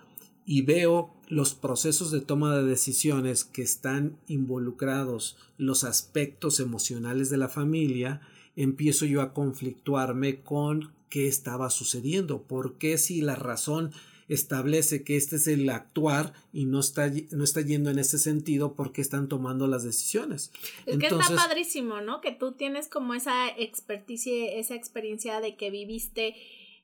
y 0.46 0.62
veo 0.62 1.12
los 1.28 1.54
procesos 1.54 2.12
de 2.12 2.20
toma 2.20 2.56
de 2.56 2.64
decisiones 2.64 3.44
que 3.44 3.62
están 3.62 4.16
involucrados 4.28 5.36
los 5.58 5.82
aspectos 5.82 6.60
emocionales 6.60 7.30
de 7.30 7.36
la 7.36 7.48
familia, 7.48 8.20
empiezo 8.54 9.04
yo 9.04 9.20
a 9.20 9.34
conflictuarme 9.34 10.40
con 10.40 10.92
qué 11.10 11.26
estaba 11.26 11.68
sucediendo, 11.68 12.42
por 12.42 12.78
qué 12.78 12.96
si 12.96 13.20
la 13.20 13.34
razón 13.34 13.90
establece 14.28 15.04
que 15.04 15.16
este 15.16 15.36
es 15.36 15.46
el 15.46 15.68
actuar 15.68 16.32
y 16.52 16.64
no 16.64 16.80
está, 16.80 17.10
no 17.30 17.44
está 17.44 17.60
yendo 17.60 17.90
en 17.90 17.98
ese 17.98 18.18
sentido 18.18 18.74
porque 18.74 19.00
están 19.00 19.28
tomando 19.28 19.66
las 19.66 19.84
decisiones. 19.84 20.52
Es 20.84 20.98
que 20.98 21.06
está 21.06 21.34
padrísimo, 21.34 22.00
¿no? 22.00 22.20
Que 22.20 22.32
tú 22.32 22.52
tienes 22.52 22.88
como 22.88 23.14
esa 23.14 23.48
experticia, 23.48 24.52
esa 24.52 24.74
experiencia 24.74 25.40
de 25.40 25.56
que 25.56 25.70
viviste 25.70 26.34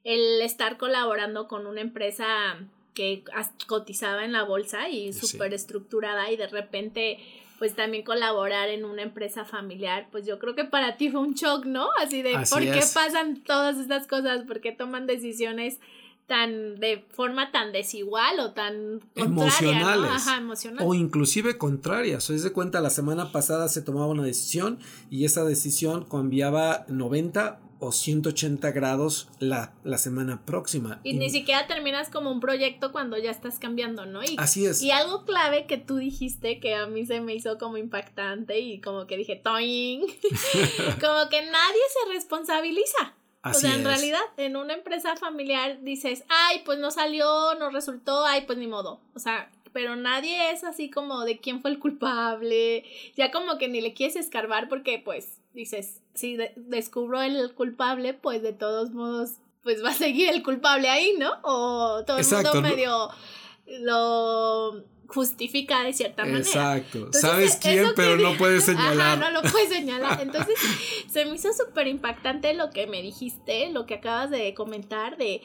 el 0.05 0.41
estar 0.41 0.79
colaborando 0.79 1.49
con 1.49 1.67
una 1.67 1.81
empresa 1.81 2.27
que 2.95 3.25
cotizaba 3.67 4.25
en 4.25 4.33
la 4.33 4.45
bolsa 4.45 4.89
y 4.89 5.13
súper 5.13 5.55
estructurada 5.55 6.31
y 6.31 6.37
de 6.37 6.47
repente 6.47 7.19
pues 7.59 7.77
también 7.77 8.03
colaborar 8.03 8.71
en 8.71 8.85
una 8.85 9.03
empresa 9.03 9.45
familiar, 9.45 10.09
pues 10.11 10.27
yo 10.27 10.41
creo 10.41 10.57
que 10.57 10.65
para 10.65 10.97
ti 10.97 11.11
fue 11.11 11.21
un 11.21 11.35
shock, 11.35 11.65
¿no? 11.65 11.91
Así 12.01 12.21
de 12.21 12.33
por 12.51 12.61
qué 12.61 12.83
pasan 12.93 13.45
todas 13.45 13.79
estas 13.79 14.09
cosas, 14.09 14.43
por 14.43 14.61
qué 14.61 14.73
toman 14.73 15.07
decisiones 15.07 15.79
tan 16.27 16.81
de 16.81 17.05
forma 17.11 17.53
tan 17.53 17.73
desigual 17.73 18.41
o 18.41 18.53
tan 18.53 19.01
emocionales 19.15 20.11
Ajá, 20.11 20.39
emocional. 20.39 20.85
o 20.85 20.95
inclusive 20.95 21.57
contrarias. 21.59 22.29
O 22.31 22.33
de 22.33 22.53
cuenta 22.53 22.81
la 22.81 22.91
semana 22.91 23.31
pasada 23.33 23.69
se 23.69 23.83
tomaba 23.83 24.07
una 24.07 24.25
decisión 24.25 24.79
y 25.09 25.25
esa 25.25 25.45
decisión 25.45 26.05
cambiaba 26.05 26.85
90 26.89 27.61
o 27.83 27.91
180 27.91 28.71
grados 28.71 29.29
la, 29.41 29.73
la 29.83 29.99
semana 29.99 30.41
próxima. 30.47 31.01
Y, 31.03 31.15
ni 31.15 31.31
siquiera 31.31 31.67
terminas 31.67 32.11
como 32.11 32.31
un 32.31 32.39
proyecto 32.39 32.93
cuando 32.93 33.19
ya 33.19 33.33
estás 33.33 33.59
cambiando, 33.59 34.07
¿no? 34.07 34.23
Y, 34.23 34.37
así 34.39 34.67
es. 34.67 34.81
Y 34.81 34.93
algo 34.93 35.25
clave 35.25 35.67
que 35.67 35.79
tú 35.79 35.97
dijiste 35.97 36.61
que 36.61 36.77
a 36.77 36.87
mí 36.87 37.05
se 37.07 37.21
me 37.21 37.35
hizo 37.35 37.59
como 37.59 37.79
impactante 37.79 38.61
y 38.61 38.81
como 38.81 39.09
que 39.09 39.17
dije, 39.17 39.35
toing, 39.35 40.01
como 41.01 41.29
que 41.29 41.43
nadie 41.45 41.81
se 41.93 42.13
responsabiliza. 42.15 43.15
Así 43.43 43.67
o 43.67 43.69
sea, 43.69 43.75
en 43.75 43.85
realidad, 43.85 44.23
en 44.37 44.55
una 44.55 44.75
empresa 44.75 45.17
familiar 45.17 45.83
dices, 45.83 46.23
ay, 46.29 46.63
pues 46.65 46.79
no 46.79 46.93
salió, 46.93 47.57
no 47.57 47.71
resultó, 47.71 48.25
ay, 48.25 48.43
pues 48.47 48.59
ni 48.59 48.69
modo. 48.69 49.01
O 49.15 49.19
sea, 49.19 49.51
pero 49.73 49.97
nadie 49.97 50.53
es 50.53 50.63
así 50.63 50.89
como 50.89 51.25
de 51.25 51.41
quién 51.41 51.61
fue 51.61 51.73
el 51.73 51.81
culpable. 51.81 52.85
Ya 53.17 53.33
como 53.33 53.59
que 53.59 53.67
ni 53.67 53.81
le 53.81 53.93
quieres 53.93 54.15
escarbar 54.15 54.69
porque 54.69 55.03
pues 55.05 55.42
dices, 55.55 56.01
si 56.15 56.39
descubro 56.57 57.21
el 57.23 57.55
culpable, 57.55 58.15
pues 58.15 58.43
de 58.43 58.53
todos 58.53 58.91
modos, 58.91 59.39
pues 59.63 59.83
va 59.85 59.91
a 59.91 59.95
seguir 59.95 60.29
el 60.29 60.43
culpable 60.43 60.89
ahí, 60.89 61.15
¿no? 61.19 61.31
O 61.43 62.05
todo 62.05 62.19
el 62.19 62.27
mundo 62.27 62.63
medio 62.63 63.11
lo 63.67 64.85
justifica 65.07 65.85
de 65.85 65.93
cierta 65.93 66.25
manera. 66.25 66.41
Exacto. 66.41 67.13
Sabes 67.13 67.57
quién, 67.57 67.89
pero 67.95 68.17
no 68.17 68.37
puedes 68.37 68.65
señalar. 68.67 69.19
Ajá, 69.19 69.31
no 69.31 69.43
lo 69.43 69.51
puedes 69.51 69.69
señalar. 69.69 70.21
Entonces, 70.21 70.55
se 71.11 71.25
me 71.27 71.35
hizo 71.35 71.53
súper 71.53 71.87
impactante 71.87 72.55
lo 72.55 72.71
que 72.71 72.87
me 72.87 73.03
dijiste, 73.03 73.71
lo 73.71 73.87
que 73.87 73.95
acabas 73.95 74.31
de 74.31 74.55
comentar 74.55 75.17
de 75.17 75.43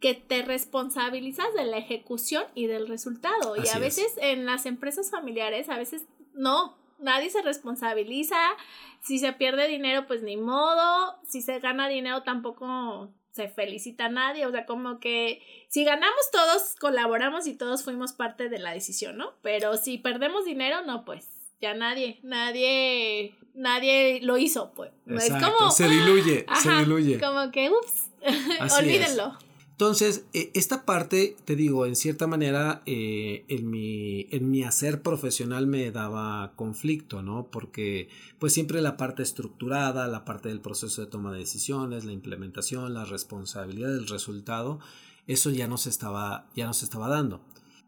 que 0.00 0.14
te 0.14 0.42
responsabilizas 0.42 1.46
de 1.56 1.64
la 1.64 1.78
ejecución 1.78 2.44
y 2.54 2.66
del 2.66 2.88
resultado. 2.88 3.56
y 3.56 3.68
a 3.68 3.78
veces 3.78 4.12
en 4.18 4.44
las 4.44 4.66
empresas 4.66 5.10
familiares, 5.10 5.68
a 5.68 5.78
veces 5.78 6.02
no, 6.34 6.76
nadie 7.04 7.30
se 7.30 7.42
responsabiliza. 7.42 8.36
Si 9.00 9.18
se 9.18 9.32
pierde 9.32 9.68
dinero, 9.68 10.06
pues 10.06 10.22
ni 10.22 10.36
modo. 10.36 11.16
Si 11.26 11.42
se 11.42 11.60
gana 11.60 11.88
dinero, 11.88 12.22
tampoco 12.22 13.12
se 13.32 13.48
felicita 13.48 14.06
a 14.06 14.08
nadie. 14.08 14.46
O 14.46 14.50
sea, 14.50 14.66
como 14.66 14.98
que 14.98 15.42
si 15.68 15.84
ganamos 15.84 16.30
todos, 16.32 16.74
colaboramos 16.80 17.46
y 17.46 17.54
todos 17.54 17.84
fuimos 17.84 18.12
parte 18.12 18.48
de 18.48 18.58
la 18.58 18.72
decisión, 18.72 19.16
¿no? 19.16 19.34
Pero 19.42 19.76
si 19.76 19.98
perdemos 19.98 20.44
dinero, 20.44 20.82
no, 20.82 21.04
pues 21.04 21.28
ya 21.60 21.74
nadie, 21.74 22.18
nadie, 22.22 23.34
nadie 23.54 24.20
lo 24.22 24.38
hizo, 24.38 24.72
pues. 24.74 24.90
Es 25.06 25.30
como. 25.30 25.70
Se 25.70 25.88
diluye, 25.88 26.46
se 26.54 26.70
diluye. 26.72 27.20
Como 27.20 27.50
que, 27.50 27.70
ups, 27.70 28.10
olvídenlo. 28.78 29.36
Entonces, 29.74 30.24
e, 30.32 30.52
esta 30.54 30.84
parte, 30.84 31.36
te 31.44 31.56
digo, 31.56 31.84
en 31.84 31.96
cierta 31.96 32.28
manera, 32.28 32.82
eh, 32.86 33.44
en, 33.48 33.68
mi, 33.68 34.28
en 34.30 34.48
mi 34.48 34.62
hacer 34.62 35.02
profesional 35.02 35.66
me 35.66 35.90
daba 35.90 36.52
conflicto, 36.54 37.22
¿no? 37.22 37.48
Porque, 37.50 38.08
pues 38.38 38.52
siempre 38.52 38.80
la 38.80 38.96
parte 38.96 39.24
estructurada, 39.24 40.06
la 40.06 40.24
parte 40.24 40.48
del 40.48 40.60
proceso 40.60 41.00
de 41.00 41.08
toma 41.08 41.32
de 41.32 41.40
decisiones, 41.40 42.04
la 42.04 42.12
implementación, 42.12 42.94
la 42.94 43.04
responsabilidad 43.04 43.88
del 43.88 44.06
resultado, 44.06 44.78
eso 45.26 45.50
ya 45.50 45.66
no 45.66 45.76
se 45.76 45.90
estaba, 45.90 46.48
ya 46.54 46.66
no 46.66 46.74
se 46.74 46.84
estaba 46.84 47.08
dando. 47.08 47.40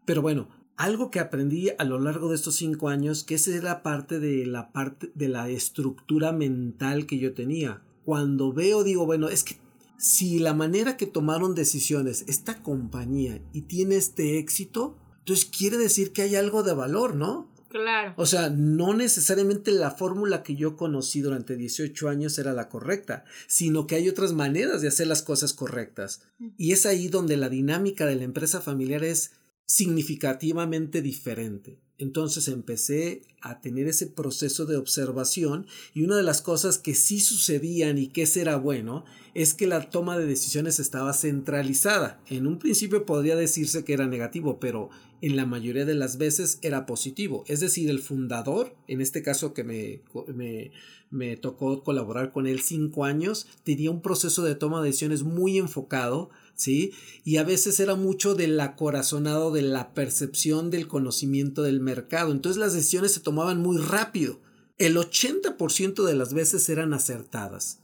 Pero 0.03 0.21
bueno, 0.21 0.49
algo 0.75 1.09
que 1.09 1.21
aprendí 1.21 1.69
a 1.77 1.85
lo 1.85 1.99
largo 1.99 2.27
de 2.27 2.35
estos 2.35 2.55
cinco 2.55 2.89
años, 2.89 3.23
que 3.23 3.35
esa 3.35 3.55
era 3.55 3.81
parte 3.81 4.19
de 4.19 4.45
la 4.45 4.73
parte 4.73 5.09
de 5.15 5.29
la 5.29 5.47
estructura 5.47 6.33
mental 6.33 7.05
que 7.05 7.17
yo 7.17 7.33
tenía. 7.33 7.81
Cuando 8.03 8.51
veo, 8.51 8.83
digo, 8.83 9.05
bueno, 9.05 9.29
es 9.29 9.45
que 9.45 9.57
si 9.97 10.39
la 10.39 10.53
manera 10.53 10.97
que 10.97 11.07
tomaron 11.07 11.55
decisiones 11.55 12.23
esta 12.27 12.61
compañía 12.61 13.41
y 13.53 13.61
tiene 13.61 13.95
este 13.95 14.37
éxito, 14.37 14.97
entonces 15.19 15.45
quiere 15.45 15.77
decir 15.77 16.13
que 16.13 16.21
hay 16.21 16.35
algo 16.35 16.63
de 16.63 16.73
valor, 16.73 17.15
¿no? 17.15 17.51
Claro. 17.69 18.13
O 18.15 18.25
sea, 18.25 18.49
no 18.49 18.93
necesariamente 18.93 19.71
la 19.71 19.91
fórmula 19.91 20.41
que 20.41 20.55
yo 20.55 20.77
conocí 20.77 21.19
durante 21.21 21.57
18 21.57 22.07
años 22.07 22.39
era 22.39 22.53
la 22.53 22.69
correcta, 22.69 23.25
sino 23.47 23.87
que 23.87 23.95
hay 23.95 24.07
otras 24.07 24.31
maneras 24.31 24.81
de 24.81 24.87
hacer 24.87 25.07
las 25.07 25.21
cosas 25.21 25.53
correctas. 25.53 26.21
Y 26.57 26.71
es 26.71 26.85
ahí 26.85 27.09
donde 27.09 27.35
la 27.35 27.49
dinámica 27.49 28.05
de 28.05 28.15
la 28.15 28.23
empresa 28.23 28.61
familiar 28.61 29.03
es 29.03 29.31
significativamente 29.67 31.01
diferente. 31.01 31.77
Entonces 31.99 32.47
empecé 32.47 33.23
a 33.41 33.59
tener 33.59 33.87
ese 33.87 34.05
proceso 34.05 34.65
de 34.65 34.77
observación 34.77 35.65
y 35.95 36.03
una 36.03 36.15
de 36.15 36.23
las 36.23 36.41
cosas 36.41 36.77
que 36.77 36.93
sí 36.93 37.19
sucedían 37.19 37.97
y 37.97 38.07
que 38.07 38.27
era 38.35 38.57
bueno 38.57 39.03
es 39.33 39.53
que 39.55 39.65
la 39.65 39.89
toma 39.89 40.17
de 40.17 40.27
decisiones 40.27 40.79
estaba 40.79 41.13
centralizada. 41.13 42.21
En 42.27 42.45
un 42.45 42.59
principio 42.59 43.05
podría 43.05 43.35
decirse 43.35 43.83
que 43.83 43.93
era 43.93 44.07
negativo, 44.07 44.59
pero 44.59 44.89
en 45.21 45.35
la 45.35 45.47
mayoría 45.47 45.85
de 45.85 45.95
las 45.95 46.19
veces 46.19 46.59
era 46.61 46.85
positivo. 46.85 47.43
Es 47.47 47.59
decir, 47.59 47.89
el 47.89 47.99
fundador, 47.99 48.75
en 48.87 49.01
este 49.01 49.23
caso 49.23 49.55
que 49.55 49.63
me, 49.63 50.01
me, 50.33 50.71
me 51.09 51.35
tocó 51.35 51.83
colaborar 51.83 52.31
con 52.31 52.45
él 52.45 52.61
cinco 52.61 53.05
años, 53.05 53.47
tenía 53.63 53.89
un 53.89 54.01
proceso 54.01 54.43
de 54.43 54.55
toma 54.55 54.81
de 54.81 54.87
decisiones 54.87 55.23
muy 55.23 55.57
enfocado 55.57 56.29
¿sí? 56.57 56.91
Y 57.23 57.37
a 57.37 57.43
veces 57.43 57.79
era 57.79 57.95
mucho 57.95 58.35
del 58.35 58.59
acorazonado 58.59 59.51
de 59.51 59.61
la 59.61 59.93
percepción 59.93 60.69
del 60.69 60.89
conocimiento 60.89 61.63
del 61.63 61.79
mercado. 61.79 62.33
Entonces 62.33 62.59
las 62.59 62.73
decisiones 62.73 63.13
se 63.13 63.21
tomaban 63.21 63.61
muy 63.61 63.77
rápido. 63.77 64.41
El 64.77 64.97
80% 64.97 66.03
de 66.03 66.15
las 66.15 66.33
veces 66.33 66.67
eran 66.67 66.93
acertadas. 66.93 67.79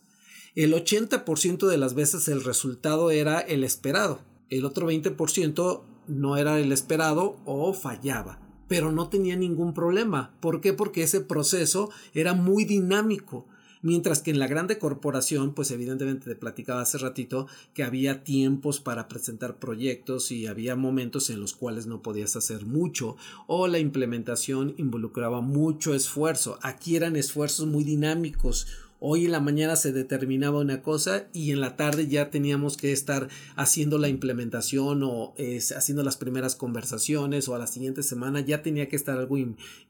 El 0.56 0.74
80% 0.74 1.68
de 1.68 1.78
las 1.78 1.94
veces 1.94 2.28
el 2.28 2.44
resultado 2.44 3.10
era 3.10 3.40
el 3.40 3.64
esperado. 3.64 4.20
El 4.50 4.66
otro 4.66 4.92
20% 4.92 5.82
no 6.08 6.38
era 6.38 6.60
el 6.60 6.72
esperado 6.72 7.38
o 7.46 7.74
fallaba. 7.74 8.40
Pero 8.68 8.92
no 8.92 9.10
tenía 9.10 9.36
ningún 9.36 9.74
problema. 9.74 10.36
¿Por 10.40 10.62
qué? 10.62 10.74
Porque 10.74 11.04
ese 11.04 11.22
proceso 11.22 11.90
era 12.14 12.34
muy 12.34 12.66
dinámico. 12.66 13.48
Mientras 13.84 14.22
que 14.22 14.32
en 14.32 14.40
la 14.40 14.48
grande 14.48 14.80
corporación, 14.80 15.54
pues 15.54 15.70
evidentemente 15.70 16.30
te 16.30 16.38
platicaba 16.38 16.80
hace 16.80 16.98
ratito 16.98 17.48
que 17.74 17.84
había 17.84 18.24
tiempos 18.24 18.80
para 18.80 19.10
presentar 19.10 19.58
proyectos 19.58 20.32
y 20.32 20.48
había 20.48 20.78
momentos 20.78 21.30
en 21.30 21.42
los 21.42 21.54
cuales 21.54 21.86
no 21.86 22.02
podías 22.02 22.38
hacer 22.38 22.66
mucho 22.66 23.18
o 23.46 23.68
la 23.68 23.80
implementación 23.80 24.74
involucraba 24.78 25.42
mucho 25.42 25.94
esfuerzo. 25.94 26.60
Aquí 26.62 26.96
eran 26.96 27.18
esfuerzos 27.18 27.68
muy 27.68 27.84
dinámicos 27.84 28.68
Hoy 29.06 29.26
en 29.26 29.34
la 29.34 29.42
mañana 29.42 29.76
se 29.76 29.92
determinaba 29.92 30.60
una 30.60 30.82
cosa 30.82 31.28
y 31.34 31.52
en 31.52 31.60
la 31.60 31.76
tarde 31.76 32.08
ya 32.08 32.30
teníamos 32.30 32.78
que 32.78 32.94
estar 32.94 33.28
haciendo 33.58 33.98
la 33.98 34.08
implementación 34.08 35.04
o 35.04 35.34
haciendo 35.76 36.04
las 36.04 36.16
primeras 36.16 36.56
conversaciones 36.56 37.50
o 37.50 37.56
a 37.56 37.60
la 37.60 37.68
siguiente 37.68 38.02
semana 38.02 38.40
ya 38.40 38.62
tenía 38.62 38.88
que 38.88 38.96
estar 38.96 39.18
algo 39.18 39.36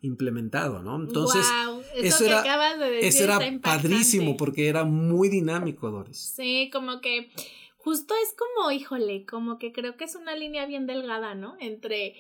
implementado, 0.01 0.81
¿no? 0.81 0.95
Entonces, 0.95 1.45
eso, 1.95 2.25
era, 2.25 2.43
eso 3.01 3.23
era 3.23 3.39
padrísimo 3.61 4.35
porque 4.35 4.67
era 4.67 4.83
muy 4.83 5.29
dinámico, 5.29 5.91
Doris. 5.91 6.33
Sí, 6.35 6.71
como 6.73 6.99
que 6.99 7.29
justo 7.77 8.15
es 8.23 8.33
como, 8.33 8.71
híjole, 8.71 9.27
como 9.27 9.59
que 9.59 9.71
creo 9.73 9.95
que 9.95 10.05
es 10.05 10.15
una 10.15 10.35
línea 10.35 10.65
bien 10.65 10.87
delgada, 10.87 11.35
¿no? 11.35 11.55
Entre 11.59 12.15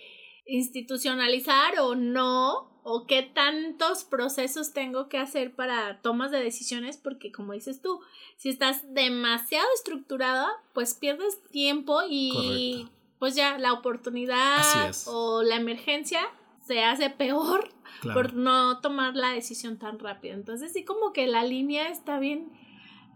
institucionalizar 0.45 1.79
o 1.79 1.95
no 1.95 2.71
o 2.83 3.05
qué 3.07 3.23
tantos 3.23 4.03
procesos 4.03 4.73
tengo 4.73 5.07
que 5.07 5.17
hacer 5.17 5.55
para 5.55 6.01
tomas 6.01 6.31
de 6.31 6.43
decisiones, 6.43 6.97
porque 6.97 7.31
como 7.31 7.53
dices 7.53 7.81
tú, 7.81 8.01
si 8.35 8.49
estás 8.49 8.93
demasiado 8.93 9.67
estructurada, 9.75 10.49
pues 10.73 10.93
pierdes 10.93 11.41
tiempo 11.51 12.01
y 12.09 12.89
pues 13.19 13.35
ya 13.35 13.57
la 13.57 13.71
oportunidad 13.71 14.91
o 15.05 15.43
la 15.43 15.55
emergencia 15.55 16.21
se 16.65 16.83
hace 16.83 17.09
peor 17.09 17.69
por 18.13 18.33
no 18.33 18.81
tomar 18.81 19.15
la 19.15 19.29
decisión 19.29 19.77
tan 19.77 19.97
rápido. 19.99 20.33
Entonces 20.33 20.73
sí 20.73 20.83
como 20.83 21.13
que 21.13 21.27
la 21.27 21.45
línea 21.45 21.87
está 21.87 22.19
bien 22.19 22.51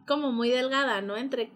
como 0.06 0.32
muy 0.32 0.50
delgada, 0.50 1.02
¿no? 1.02 1.18
Entre 1.18 1.52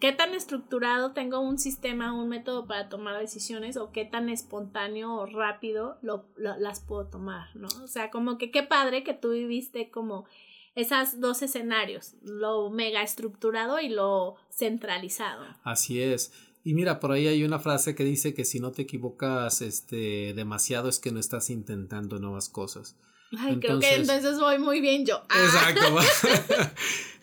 qué 0.00 0.12
tan 0.12 0.34
estructurado 0.34 1.12
tengo 1.12 1.40
un 1.40 1.58
sistema, 1.58 2.12
un 2.12 2.28
método 2.28 2.66
para 2.66 2.88
tomar 2.88 3.18
decisiones 3.18 3.76
o 3.76 3.90
qué 3.92 4.04
tan 4.04 4.28
espontáneo 4.28 5.14
o 5.14 5.26
rápido 5.26 5.98
lo, 6.02 6.26
las 6.36 6.80
puedo 6.80 7.06
tomar, 7.06 7.54
¿no? 7.56 7.68
O 7.82 7.88
sea, 7.88 8.10
como 8.10 8.38
que 8.38 8.50
qué 8.50 8.62
padre 8.62 9.04
que 9.04 9.14
tú 9.14 9.30
viviste 9.30 9.90
como 9.90 10.26
esas 10.74 11.20
dos 11.20 11.42
escenarios, 11.42 12.14
lo 12.22 12.70
mega 12.70 13.02
estructurado 13.02 13.80
y 13.80 13.88
lo 13.88 14.36
centralizado. 14.50 15.44
Así 15.62 16.02
es. 16.02 16.32
Y 16.64 16.74
mira, 16.74 17.00
por 17.00 17.12
ahí 17.12 17.26
hay 17.28 17.44
una 17.44 17.58
frase 17.58 17.94
que 17.94 18.04
dice 18.04 18.34
que 18.34 18.44
si 18.44 18.60
no 18.60 18.72
te 18.72 18.82
equivocas 18.82 19.62
este, 19.62 20.34
demasiado 20.34 20.88
es 20.88 20.98
que 20.98 21.12
no 21.12 21.20
estás 21.20 21.48
intentando 21.48 22.18
nuevas 22.18 22.48
cosas. 22.48 22.98
Ay, 23.38 23.58
creo 23.58 23.78
que 23.78 23.94
entonces 23.94 24.38
voy 24.38 24.58
muy 24.58 24.80
bien 24.80 25.04
yo. 25.04 25.22
Ah. 25.28 25.44
Exacto. 25.44 25.98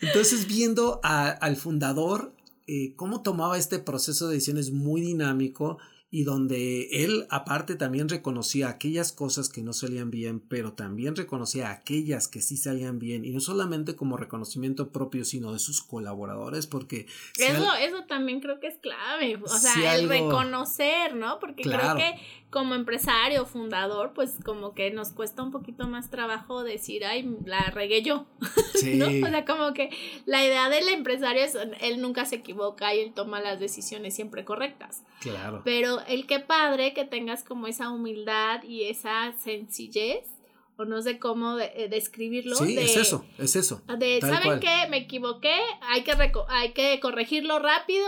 entonces, 0.00 0.46
viendo 0.46 1.00
al 1.02 1.56
fundador, 1.56 2.34
eh, 2.66 2.94
cómo 2.96 3.22
tomaba 3.22 3.58
este 3.58 3.78
proceso 3.78 4.28
de 4.28 4.34
decisiones 4.34 4.70
muy 4.70 5.00
dinámico 5.00 5.78
y 6.14 6.22
donde 6.22 7.04
él 7.04 7.26
aparte 7.28 7.74
también 7.74 8.08
reconocía 8.08 8.68
aquellas 8.68 9.10
cosas 9.10 9.48
que 9.48 9.62
no 9.62 9.72
salían 9.72 10.12
bien, 10.12 10.38
pero 10.38 10.72
también 10.72 11.16
reconocía 11.16 11.72
aquellas 11.72 12.28
que 12.28 12.40
sí 12.40 12.56
salían 12.56 13.00
bien 13.00 13.24
y 13.24 13.30
no 13.30 13.40
solamente 13.40 13.96
como 13.96 14.16
reconocimiento 14.16 14.92
propio, 14.92 15.24
sino 15.24 15.52
de 15.52 15.58
sus 15.58 15.82
colaboradores, 15.82 16.68
porque... 16.68 17.08
Eso, 17.36 17.74
eso 17.80 18.04
también 18.04 18.38
creo 18.38 18.60
que 18.60 18.68
es 18.68 18.78
clave, 18.78 19.40
o 19.42 19.48
sea, 19.48 19.96
el 19.96 20.08
reconocer, 20.08 21.16
¿no? 21.16 21.40
Porque 21.40 21.64
creo 21.64 21.96
que 21.96 22.14
como 22.54 22.76
empresario, 22.76 23.46
fundador, 23.46 24.12
pues 24.14 24.36
como 24.44 24.74
que 24.74 24.92
nos 24.92 25.10
cuesta 25.10 25.42
un 25.42 25.50
poquito 25.50 25.88
más 25.88 26.08
trabajo 26.08 26.62
decir, 26.62 27.04
ay, 27.04 27.28
la 27.44 27.62
regué 27.70 28.02
yo, 28.02 28.26
¿no? 28.94 29.06
O 29.06 29.28
sea, 29.28 29.44
como 29.44 29.74
que 29.74 29.90
la 30.24 30.44
idea 30.44 30.68
del 30.68 30.88
empresario 30.88 31.42
es, 31.42 31.58
él 31.80 32.00
nunca 32.00 32.26
se 32.26 32.36
equivoca 32.36 32.94
y 32.94 33.00
él 33.00 33.12
toma 33.12 33.40
las 33.40 33.58
decisiones 33.58 34.14
siempre 34.14 34.44
correctas. 34.44 35.02
Claro. 35.20 35.62
Pero 35.64 36.00
el 36.06 36.28
qué 36.28 36.38
padre 36.38 36.94
que 36.94 37.04
tengas 37.04 37.42
como 37.42 37.66
esa 37.66 37.90
humildad 37.90 38.62
y 38.62 38.84
esa 38.84 39.32
sencillez 39.42 40.33
o 40.76 40.84
no 40.84 41.00
sé 41.02 41.18
cómo 41.18 41.58
eh, 41.58 41.88
describirlo. 41.88 42.56
sí, 42.56 42.76
es 42.76 42.96
eso, 42.96 43.24
es 43.38 43.54
eso. 43.56 43.82
De, 43.98 44.20
¿saben 44.20 44.60
qué? 44.60 44.88
Me 44.90 44.98
equivoqué, 44.98 45.56
hay 45.82 46.02
que, 46.02 46.12
hay 46.48 46.72
que 46.72 46.98
corregirlo 47.00 47.58
rápido 47.58 48.04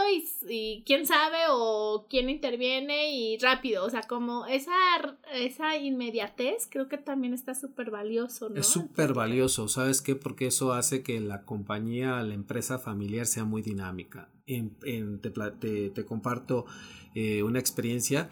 y, 0.48 0.82
quién 0.84 1.06
sabe 1.06 1.38
o 1.50 2.06
quién 2.10 2.28
interviene 2.28 3.12
y 3.12 3.38
rápido. 3.38 3.84
O 3.84 3.90
sea, 3.90 4.02
como 4.02 4.46
esa, 4.46 4.74
esa 5.32 5.76
inmediatez 5.76 6.68
creo 6.70 6.88
que 6.88 6.98
también 6.98 7.34
está 7.34 7.54
súper 7.54 7.90
valioso, 7.90 8.48
¿no? 8.48 8.60
Es 8.60 8.66
súper 8.66 9.14
valioso, 9.14 9.68
¿sabes 9.68 10.02
qué? 10.02 10.16
Porque 10.16 10.46
eso 10.46 10.72
hace 10.72 11.02
que 11.02 11.20
la 11.20 11.44
compañía, 11.44 12.22
la 12.22 12.34
empresa 12.34 12.78
familiar 12.78 13.26
sea 13.26 13.44
muy 13.44 13.62
dinámica. 13.62 14.28
En, 14.48 14.76
te, 15.20 15.30
te, 15.90 16.04
comparto 16.04 16.66
eh, 17.16 17.42
una 17.42 17.58
experiencia 17.58 18.30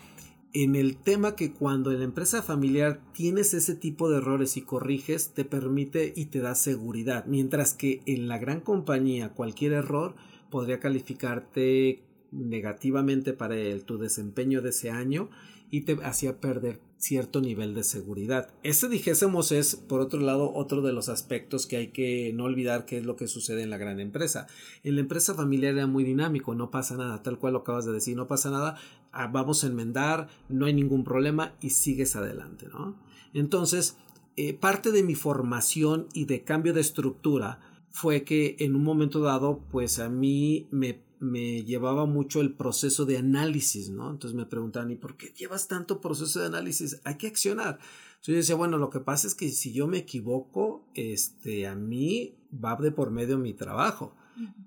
en 0.55 0.77
el 0.77 0.97
tema 0.97 1.35
que 1.35 1.53
cuando 1.53 1.91
en 1.91 1.99
la 1.99 2.05
empresa 2.05 2.41
familiar 2.41 3.01
tienes 3.13 3.55
ese 3.55 3.75
tipo 3.75 4.09
de 4.09 4.19
errores 4.19 4.57
y 4.57 4.63
corriges, 4.63 5.35
te 5.35 5.45
permite 5.45 6.13
y 6.15 6.27
te 6.27 6.39
da 6.39 6.55
seguridad, 6.55 7.27
mientras 7.27 7.75
que 7.75 8.03
en 8.07 8.29
la 8.29 8.39
gran 8.39 8.61
compañía 8.61 9.31
cualquier 9.31 9.73
error 9.73 10.15
podría 10.51 10.79
calificarte 10.79 12.05
negativamente 12.31 13.33
para 13.33 13.57
el, 13.57 13.85
tu 13.85 13.99
desempeño 13.99 14.63
de 14.63 14.71
ese 14.71 14.91
año 14.91 15.29
y 15.71 15.83
te 15.83 15.99
hacía 16.05 16.41
perder 16.41 16.79
cierto 16.99 17.41
nivel 17.41 17.75
de 17.75 17.83
seguridad. 17.83 18.49
Ese 18.63 18.89
dijésemos 18.89 19.51
es, 19.53 19.75
por 19.77 20.01
otro 20.01 20.21
lado, 20.21 20.53
otro 20.55 20.83
de 20.83 20.93
los 20.93 21.09
aspectos 21.09 21.67
que 21.67 21.77
hay 21.77 21.89
que 21.89 22.33
no 22.33 22.45
olvidar 22.45 22.87
que 22.87 22.99
es 22.99 23.05
lo 23.05 23.17
que 23.17 23.27
sucede 23.27 23.63
en 23.63 23.71
la 23.71 23.77
gran 23.77 24.01
empresa. 24.01 24.47
En 24.85 24.95
la 24.95 25.01
empresa 25.01 25.35
familiar 25.35 25.75
era 25.75 25.87
muy 25.87 26.05
dinámico, 26.05 26.55
no 26.55 26.71
pasa 26.71 26.97
nada, 26.97 27.23
tal 27.23 27.39
cual 27.39 27.55
lo 27.55 27.59
acabas 27.61 27.85
de 27.85 27.93
decir, 27.93 28.17
no 28.17 28.27
pasa 28.27 28.51
nada, 28.51 28.77
ah, 29.15 29.29
vamos 29.29 29.65
a 29.65 29.69
enmendar, 29.69 30.29
no 30.49 30.67
hay 30.67 30.75
ningún 30.75 31.05
problema 31.05 31.55
y 31.61 31.71
sigues 31.71 32.17
adelante, 32.17 32.67
¿no? 32.69 32.99
Entonces, 33.33 33.97
eh, 34.37 34.55
parte 34.55 34.93
de 34.93 35.03
mi 35.03 35.15
formación 35.15 36.09
y 36.13 36.25
de 36.27 36.45
cambio 36.45 36.73
de 36.73 36.81
estructura 36.81 37.61
fue 37.91 38.25
que 38.25 38.57
en 38.59 38.75
un 38.75 38.83
momento 38.83 39.21
dado, 39.21 39.61
pues 39.71 39.99
a 39.99 40.09
mí 40.09 40.67
me 40.71 41.05
me 41.25 41.65
llevaba 41.65 42.07
mucho 42.07 42.41
el 42.41 42.53
proceso 42.53 43.05
de 43.05 43.19
análisis, 43.19 43.89
¿no? 43.89 44.11
Entonces 44.11 44.37
me 44.37 44.47
preguntaban, 44.47 44.91
¿y 44.91 44.97
por 44.97 45.17
qué 45.17 45.33
llevas 45.37 45.69
tanto 45.69 46.01
proceso 46.01 46.41
de 46.41 46.47
análisis? 46.47 47.01
Hay 47.05 47.17
que 47.17 47.27
accionar. 47.27 47.79
Entonces 48.15 48.27
yo 48.27 48.35
decía, 48.35 48.55
bueno, 48.57 48.79
lo 48.79 48.91
que 48.91 49.01
pasa 49.01 49.27
es 49.27 49.35
que 49.35 49.49
si 49.49 49.73
yo 49.73 49.87
me 49.87 49.99
equivoco, 49.99 50.87
este, 50.95 51.67
a 51.67 51.75
mí 51.75 52.37
va 52.53 52.77
de 52.77 52.93
por 52.93 53.11
medio 53.11 53.39
mi 53.39 53.55
trabajo. 53.55 54.15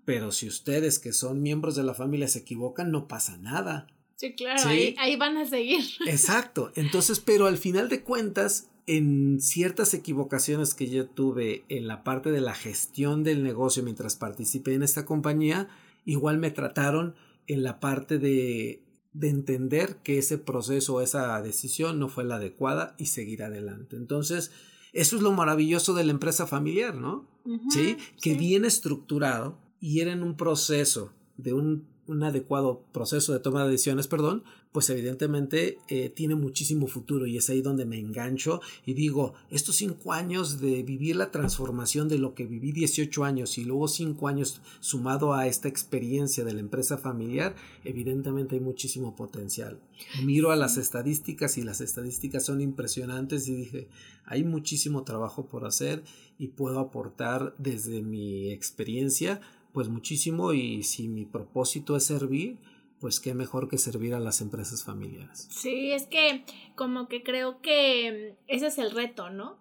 Pero 0.06 0.32
si 0.32 0.48
ustedes 0.48 0.98
que 0.98 1.12
son 1.12 1.42
miembros 1.42 1.76
de 1.76 1.84
la 1.84 1.94
familia 1.94 2.30
se 2.30 2.40
equivocan, 2.40 2.90
no 2.90 3.08
pasa 3.08 3.38
nada. 3.38 3.88
Sí, 4.18 4.34
claro, 4.34 4.68
Ahí, 4.68 4.96
ahí 4.98 5.16
van 5.16 5.38
a 5.38 5.46
seguir. 5.46 5.86
Exacto. 6.08 6.72
Entonces, 6.76 7.20
pero 7.20 7.46
al 7.46 7.58
final 7.58 7.88
de 7.88 8.02
cuentas, 8.02 8.70
en 8.88 9.40
ciertas 9.40 9.94
equivocaciones 9.94 10.74
que 10.74 10.90
yo 10.90 11.08
tuve 11.08 11.66
en 11.70 11.88
la 11.88 12.04
parte 12.04 12.32
de 12.32 12.42
la 12.42 12.56
gestión 12.56 13.24
del 13.24 13.44
negocio 13.44 13.84
mientras 13.84 14.16
participé 14.16 14.74
en 14.74 14.82
esta 14.82 15.06
compañía, 15.06 15.70
igual 16.04 16.40
me 16.40 16.50
trataron 16.50 17.16
en 17.46 17.62
la 17.62 17.80
parte 17.80 18.18
de, 18.18 18.82
de 19.14 19.30
entender 19.30 19.98
que 19.98 20.18
ese 20.18 20.40
proceso 20.40 20.96
o 20.96 21.02
esa 21.02 21.40
decisión 21.44 22.00
no 22.00 22.10
fue 22.10 22.24
la 22.24 22.36
adecuada 22.36 22.96
y 22.98 23.06
seguir 23.06 23.44
adelante. 23.44 23.98
Entonces, 23.98 24.52
eso 24.94 25.16
es 25.16 25.22
lo 25.22 25.32
maravilloso 25.32 25.94
de 25.94 26.04
la 26.04 26.12
empresa 26.12 26.48
familiar, 26.48 26.96
¿no? 26.96 27.30
¿Sí? 27.70 27.98
Que 28.22 28.34
viene 28.34 28.68
estructurado 28.68 29.60
y 29.80 30.00
era 30.00 30.12
en 30.12 30.24
un 30.24 30.36
proceso 30.36 31.14
de 31.38 31.54
un 31.54 31.88
un 32.08 32.24
adecuado 32.24 32.84
proceso 32.92 33.34
de 33.34 33.40
toma 33.40 33.64
de 33.64 33.72
decisiones, 33.72 34.08
perdón, 34.08 34.44
pues 34.72 34.90
evidentemente 34.90 35.80
eh, 35.88 36.10
tiene 36.10 36.36
muchísimo 36.36 36.88
futuro 36.88 37.26
y 37.26 37.38
es 37.38 37.50
ahí 37.50 37.62
donde 37.62 37.86
me 37.86 38.00
engancho 38.00 38.62
y 38.86 38.94
digo, 38.94 39.34
estos 39.50 39.78
cinco 39.78 40.14
años 40.14 40.60
de 40.60 40.84
vivir 40.84 41.16
la 41.16 41.32
transformación 41.32 42.08
de 42.10 42.20
lo 42.20 42.36
que 42.36 42.46
viví 42.46 42.72
18 42.72 43.24
años 43.24 43.58
y 43.58 43.66
luego 43.66 43.88
cinco 43.88 44.28
años 44.28 44.62
sumado 44.80 45.34
a 45.34 45.48
esta 45.48 45.68
experiencia 45.68 46.44
de 46.44 46.54
la 46.54 46.60
empresa 46.60 46.98
familiar, 46.98 47.56
evidentemente 47.84 48.56
hay 48.56 48.62
muchísimo 48.62 49.16
potencial. 49.16 49.80
Miro 50.24 50.52
a 50.52 50.56
las 50.56 50.78
estadísticas 50.78 51.58
y 51.58 51.64
las 51.64 51.82
estadísticas 51.82 52.46
son 52.46 52.62
impresionantes 52.62 53.48
y 53.48 53.56
dije, 53.56 53.88
hay 54.26 54.44
muchísimo 54.44 55.04
trabajo 55.04 55.48
por 55.48 55.66
hacer 55.66 56.04
y 56.38 56.50
puedo 56.50 56.80
aportar 56.80 57.56
desde 57.58 58.02
mi 58.02 58.52
experiencia 58.52 59.42
pues 59.78 59.90
muchísimo 59.90 60.54
y 60.54 60.82
si 60.82 61.08
mi 61.08 61.24
propósito 61.24 61.96
es 61.96 62.04
servir, 62.04 62.58
pues 63.00 63.20
qué 63.20 63.36
mejor 63.36 63.70
que 63.70 63.78
servir 63.78 64.16
a 64.16 64.20
las 64.20 64.42
empresas 64.42 64.84
familiares. 64.84 65.48
Sí, 65.52 65.92
es 65.92 66.08
que 66.08 66.44
como 66.74 67.08
que 67.08 67.22
creo 67.22 67.62
que 67.62 68.36
ese 68.48 68.66
es 68.66 68.80
el 68.80 68.90
reto, 68.90 69.30
¿no? 69.30 69.60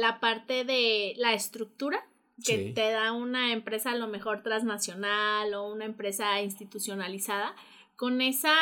la 0.00 0.18
parte 0.18 0.64
de 0.64 1.14
la 1.18 1.32
estructura 1.32 2.04
que 2.44 2.72
te 2.74 2.90
da 2.90 3.12
una 3.12 3.52
empresa 3.52 3.92
a 3.92 3.94
lo 3.94 4.08
mejor 4.08 4.42
transnacional 4.42 5.54
o 5.54 5.72
una 5.72 5.84
empresa 5.84 6.42
institucionalizada, 6.42 7.54
con 7.94 8.20
esa, 8.20 8.52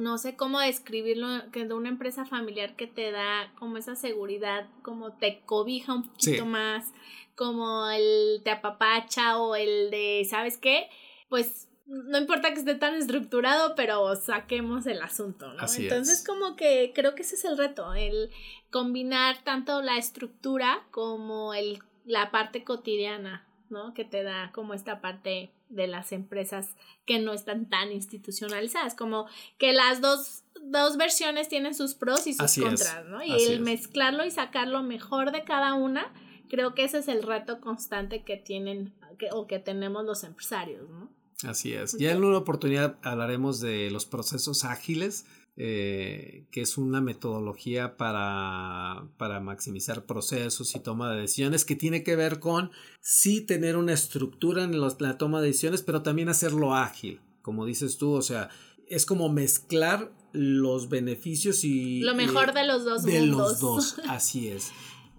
no 0.00 0.16
sé 0.16 0.36
cómo 0.36 0.58
describirlo, 0.58 1.50
que 1.52 1.66
de 1.66 1.74
una 1.74 1.90
empresa 1.90 2.24
familiar 2.24 2.76
que 2.76 2.86
te 2.86 3.12
da 3.12 3.52
como 3.58 3.76
esa 3.76 3.94
seguridad, 3.94 4.70
como 4.80 5.12
te 5.12 5.42
cobija 5.44 5.92
un 5.92 6.04
poquito 6.04 6.46
más, 6.46 6.94
como 7.40 7.88
el 7.88 8.42
te 8.44 8.50
apapacha 8.50 9.38
o 9.38 9.56
el 9.56 9.90
de, 9.90 10.26
¿sabes 10.28 10.58
qué? 10.58 10.90
Pues 11.30 11.70
no 11.86 12.18
importa 12.18 12.52
que 12.52 12.58
esté 12.58 12.74
tan 12.74 12.94
estructurado, 12.94 13.74
pero 13.76 14.14
saquemos 14.14 14.84
el 14.84 15.00
asunto, 15.00 15.50
¿no? 15.54 15.64
Entonces, 15.74 16.22
como 16.22 16.54
que 16.54 16.92
creo 16.94 17.14
que 17.14 17.22
ese 17.22 17.36
es 17.36 17.46
el 17.46 17.56
reto, 17.56 17.94
el 17.94 18.28
combinar 18.70 19.42
tanto 19.42 19.80
la 19.80 19.96
estructura 19.96 20.86
como 20.90 21.54
el, 21.54 21.82
la 22.04 22.30
parte 22.30 22.62
cotidiana, 22.62 23.48
¿no? 23.70 23.94
Que 23.94 24.04
te 24.04 24.22
da 24.22 24.52
como 24.52 24.74
esta 24.74 25.00
parte 25.00 25.50
de 25.70 25.86
las 25.86 26.12
empresas 26.12 26.76
que 27.06 27.20
no 27.20 27.32
están 27.32 27.70
tan 27.70 27.90
institucionalizadas, 27.90 28.94
como 28.94 29.26
que 29.56 29.72
las 29.72 30.02
dos, 30.02 30.42
dos 30.60 30.98
versiones 30.98 31.48
tienen 31.48 31.74
sus 31.74 31.94
pros 31.94 32.26
y 32.26 32.34
sus 32.34 32.54
contras, 32.62 33.06
¿no? 33.06 33.22
Y 33.22 33.32
el 33.44 33.60
mezclarlo 33.60 34.26
y 34.26 34.30
sacar 34.30 34.68
lo 34.68 34.82
mejor 34.82 35.32
de 35.32 35.42
cada 35.44 35.72
una, 35.72 36.12
creo 36.50 36.74
que 36.74 36.84
ese 36.84 36.98
es 36.98 37.08
el 37.08 37.22
reto 37.22 37.60
constante 37.60 38.24
que 38.24 38.36
tienen 38.36 38.92
o 39.32 39.46
que 39.46 39.58
tenemos 39.58 40.04
los 40.04 40.24
empresarios, 40.24 40.90
¿no? 40.90 41.08
Así 41.44 41.72
es. 41.72 41.96
Ya 41.96 42.12
en 42.12 42.22
una 42.22 42.36
oportunidad 42.36 42.98
hablaremos 43.02 43.60
de 43.60 43.90
los 43.90 44.04
procesos 44.04 44.64
ágiles, 44.64 45.24
eh, 45.56 46.46
que 46.50 46.60
es 46.60 46.76
una 46.76 47.00
metodología 47.00 47.96
para, 47.96 49.08
para, 49.16 49.40
maximizar 49.40 50.04
procesos 50.04 50.74
y 50.74 50.80
toma 50.80 51.10
de 51.12 51.22
decisiones, 51.22 51.64
que 51.64 51.76
tiene 51.76 52.02
que 52.02 52.16
ver 52.16 52.40
con 52.40 52.70
sí 53.00 53.40
tener 53.40 53.76
una 53.76 53.94
estructura 53.94 54.64
en 54.64 54.78
la 54.78 55.18
toma 55.18 55.40
de 55.40 55.48
decisiones, 55.48 55.82
pero 55.82 56.02
también 56.02 56.28
hacerlo 56.28 56.74
ágil, 56.74 57.20
como 57.42 57.64
dices 57.64 57.96
tú, 57.96 58.12
o 58.12 58.22
sea, 58.22 58.50
es 58.86 59.06
como 59.06 59.30
mezclar 59.30 60.12
los 60.32 60.88
beneficios 60.88 61.64
y... 61.64 62.00
Lo 62.00 62.14
mejor 62.14 62.52
de 62.52 62.66
los 62.66 62.84
dos 62.84 63.02
de 63.02 63.26
los 63.26 63.60
dos, 63.60 63.98
así 64.08 64.48
es 64.48 64.72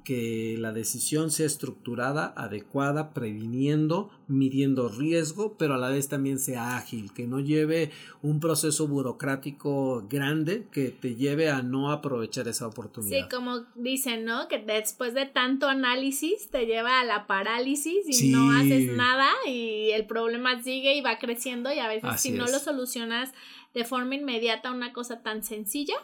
que 0.04 0.56
la 0.58 0.72
decisión 0.72 1.32
sea 1.32 1.46
estructurada, 1.46 2.34
adecuada, 2.36 3.14
previniendo, 3.14 4.10
midiendo 4.28 4.90
riesgo, 4.90 5.58
pero 5.58 5.76
a 5.76 5.78
la 5.78 5.90
vez 5.90 6.08
también 6.10 6.40
sea 6.40 6.78
ágil, 6.78 7.12
que 7.14 7.28
no 7.28 7.40
lleve 7.40 7.92
un 8.22 8.40
proceso 8.40 8.88
burocrático 8.88 10.08
grande 10.10 10.68
que 10.72 10.90
te 10.90 11.16
lleve 11.16 11.50
a 11.50 11.62
no 11.62 11.92
aprovechar 11.92 12.48
esa 12.48 12.68
oportunidad. 12.68 13.18
Sí, 13.18 13.36
como 13.36 13.66
dicen, 13.76 14.26
¿no? 14.26 14.48
Que 14.48 14.60
después 14.60 15.14
de 15.14 15.26
tanto 15.26 15.68
análisis 15.68 16.50
te 16.50 16.66
lleva 16.66 17.00
a 17.00 17.06
la 17.06 17.28
parálisis 17.28 18.22
y 18.22 18.30
no 18.30 18.52
haces 18.52 18.92
nada 18.96 19.30
y 19.48 19.92
el 19.92 20.06
problema 20.06 20.62
sigue 20.62 20.96
y 20.96 21.02
va 21.02 21.20
creciendo 21.20 21.72
y 21.72 21.80
a 21.80 21.88
veces 21.88 22.22
si 22.22 22.32
no 22.32 22.46
lo 22.46 22.60
solucionas 22.60 23.32
de 23.74 23.86
forma 23.86 24.16
inmediata 24.16 24.72
una 24.72 24.94
cosa 24.94 25.22
tan 25.22 25.44
sencilla, 25.44 25.96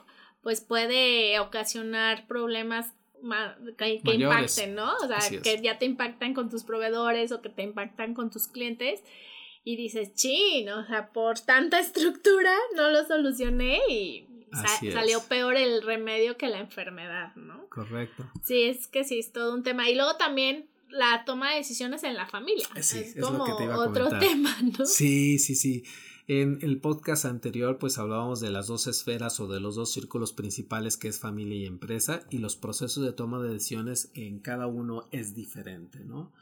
pues 0.42 0.62
puede 0.62 1.40
ocasionar 1.40 2.28
problemas 2.28 2.94
que, 3.78 4.02
impacten, 4.14 4.76
¿no? 4.76 4.96
O 4.96 5.08
sea, 5.08 5.20
que 5.42 5.62
ya 5.62 5.78
te 5.78 5.86
impactan 5.86 6.34
con 6.34 6.50
tus 6.50 6.64
proveedores 6.64 7.32
o 7.32 7.42
que 7.42 7.50
te 7.50 7.64
impactan 7.64 8.14
con 8.14 8.30
tus 8.30 8.48
clientes 8.48 9.02
y 9.64 9.76
dices, 9.76 10.14
chin, 10.14 10.70
o 10.70 10.86
sea, 10.88 11.10
por 11.10 11.40
tanta 11.40 11.80
estructura 11.82 12.54
no 12.76 12.90
lo 12.90 13.06
solucioné 13.06 13.80
y 13.90 14.26
salió 14.94 15.22
peor 15.28 15.58
el 15.58 15.82
remedio 15.82 16.38
que 16.38 16.48
la 16.48 16.60
enfermedad, 16.60 17.36
¿no? 17.36 17.68
Correcto. 17.68 18.32
Sí, 18.44 18.64
es 18.64 18.88
que 18.88 19.04
sí, 19.04 19.20
es 19.20 19.34
todo 19.34 19.54
un 19.54 19.64
tema. 19.64 19.90
Y 19.90 19.96
luego 19.96 20.16
también 20.16 20.68
la 20.90 21.24
toma 21.26 21.52
de 21.52 21.58
decisiones 21.58 22.04
en 22.04 22.16
la 22.16 22.28
familia. 22.28 22.66
Sí, 22.82 23.00
es, 23.00 23.22
como 23.22 23.44
otro 23.44 24.08
tema, 24.20 24.56
¿no? 24.78 24.86
Sí, 24.86 25.38
sí, 25.38 25.56
sí. 25.56 25.84
En 26.30 26.60
el 26.62 26.82
podcast 26.82 27.24
anterior 27.24 27.78
pues 27.80 27.98
hablábamos 27.98 28.42
de 28.42 28.52
las 28.52 28.68
dos 28.68 28.88
esferas 28.88 29.40
o 29.40 29.48
de 29.48 29.62
los 29.62 29.76
dos 29.76 29.94
círculos 29.94 30.34
principales 30.34 30.98
que 30.98 31.08
es 31.08 31.20
familia 31.20 31.58
y 31.58 31.66
empresa 31.66 32.24
y 32.30 32.40
los 32.40 32.58
procesos 32.58 33.06
de 33.06 33.14
toma 33.14 33.42
de 33.42 33.54
decisiones 33.54 34.12
en 34.14 34.40
cada 34.40 34.68
uno 34.68 35.08
es 35.14 35.36
diferente, 35.36 36.04
¿no? 36.04 36.34